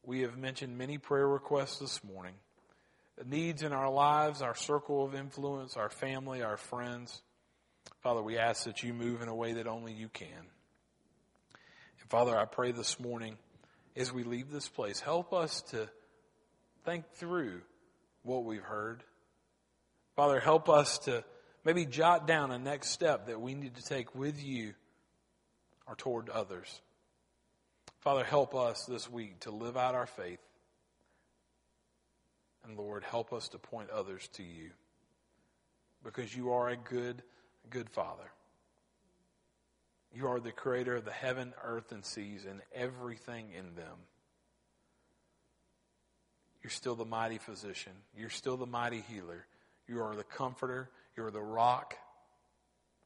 we 0.04 0.22
have 0.22 0.38
mentioned 0.38 0.78
many 0.78 0.98
prayer 0.98 1.28
requests 1.28 1.80
this 1.80 2.04
morning. 2.04 2.36
The 3.18 3.26
needs 3.26 3.64
in 3.64 3.74
our 3.74 3.90
lives, 3.90 4.42
our 4.42 4.56
circle 4.56 5.04
of 5.04 5.16
influence, 5.16 5.78
our 5.78 5.90
family, 5.90 6.44
our 6.44 6.58
friends. 6.58 7.22
Father, 8.02 8.22
we 8.22 8.38
ask 8.38 8.66
that 8.66 8.84
you 8.84 8.94
move 8.94 9.22
in 9.22 9.28
a 9.28 9.36
way 9.36 9.54
that 9.54 9.68
only 9.68 9.94
you 9.94 10.10
can. 10.10 10.28
And 10.30 12.10
Father, 12.10 12.38
I 12.38 12.46
pray 12.46 12.72
this 12.72 13.00
morning 13.00 13.38
as 13.96 14.12
we 14.12 14.24
leave 14.24 14.52
this 14.52 14.68
place, 14.68 15.00
help 15.00 15.34
us 15.34 15.62
to 15.72 15.90
think 16.84 17.10
through 17.14 17.62
what 18.24 18.44
we've 18.44 18.62
heard. 18.62 19.04
Father, 20.16 20.40
help 20.40 20.70
us 20.70 21.00
to 21.00 21.24
maybe 21.64 21.86
jot 21.86 22.28
down 22.28 22.52
a 22.52 22.60
next 22.60 22.90
step 22.90 23.28
that 23.28 23.40
we 23.42 23.56
need 23.56 23.76
to 23.76 23.84
take 23.84 24.14
with 24.14 24.44
you 24.44 24.74
or 25.88 25.96
toward 25.96 26.30
others. 26.30 26.82
Father, 28.00 28.24
help 28.24 28.54
us 28.54 28.86
this 28.86 29.10
week 29.10 29.40
to 29.42 29.52
live 29.52 29.78
out 29.78 29.96
our 29.96 30.06
faith. 30.06 30.40
And 32.64 32.78
Lord, 32.78 33.04
help 33.04 33.34
us 33.34 33.50
to 33.50 33.58
point 33.58 33.90
others 33.90 34.28
to 34.34 34.44
you 34.44 34.72
because 36.04 36.36
you 36.36 36.52
are 36.54 36.70
a 36.70 36.78
good, 36.78 37.22
good 37.70 37.90
Father. 37.90 38.32
You 40.14 40.28
are 40.28 40.40
the 40.40 40.52
creator 40.52 40.96
of 40.96 41.06
the 41.06 41.12
heaven, 41.12 41.54
earth, 41.64 41.92
and 41.92 42.06
seas 42.06 42.46
and 42.50 42.62
everything 42.74 43.48
in 43.58 43.76
them. 43.76 43.98
You're 46.64 46.72
still 46.72 46.96
the 46.96 47.06
mighty 47.06 47.38
physician. 47.38 47.92
You're 48.18 48.30
still 48.30 48.58
the 48.58 48.66
mighty 48.66 49.04
healer. 49.10 49.46
You 49.88 50.02
are 50.02 50.16
the 50.16 50.24
comforter. 50.24 50.90
You're 51.18 51.32
the 51.32 51.42
rock. 51.42 51.96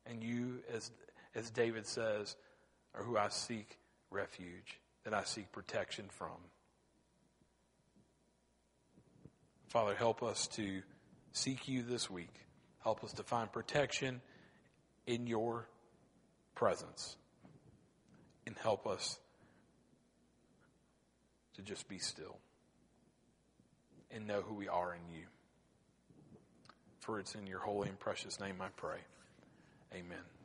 And 0.05 0.23
you, 0.23 0.59
as, 0.73 0.91
as 1.35 1.49
David 1.49 1.85
says, 1.87 2.35
are 2.95 3.03
who 3.03 3.17
I 3.17 3.29
seek 3.29 3.77
refuge, 4.11 4.79
that 5.03 5.13
I 5.13 5.23
seek 5.23 5.51
protection 5.51 6.05
from. 6.09 6.37
Father, 9.67 9.93
help 9.93 10.23
us 10.23 10.47
to 10.47 10.81
seek 11.31 11.67
you 11.67 11.83
this 11.83 12.09
week. 12.09 12.33
Help 12.83 13.03
us 13.03 13.13
to 13.13 13.23
find 13.23 13.51
protection 13.51 14.21
in 15.05 15.27
your 15.27 15.67
presence. 16.55 17.17
And 18.47 18.57
help 18.57 18.87
us 18.87 19.19
to 21.55 21.61
just 21.61 21.87
be 21.87 21.99
still 21.99 22.37
and 24.11 24.25
know 24.25 24.41
who 24.41 24.55
we 24.55 24.67
are 24.67 24.95
in 24.95 25.15
you. 25.15 25.25
For 26.99 27.19
it's 27.19 27.35
in 27.35 27.45
your 27.45 27.59
holy 27.59 27.89
and 27.89 27.99
precious 27.99 28.39
name 28.39 28.55
I 28.59 28.69
pray. 28.75 28.99
Amen. 29.93 30.38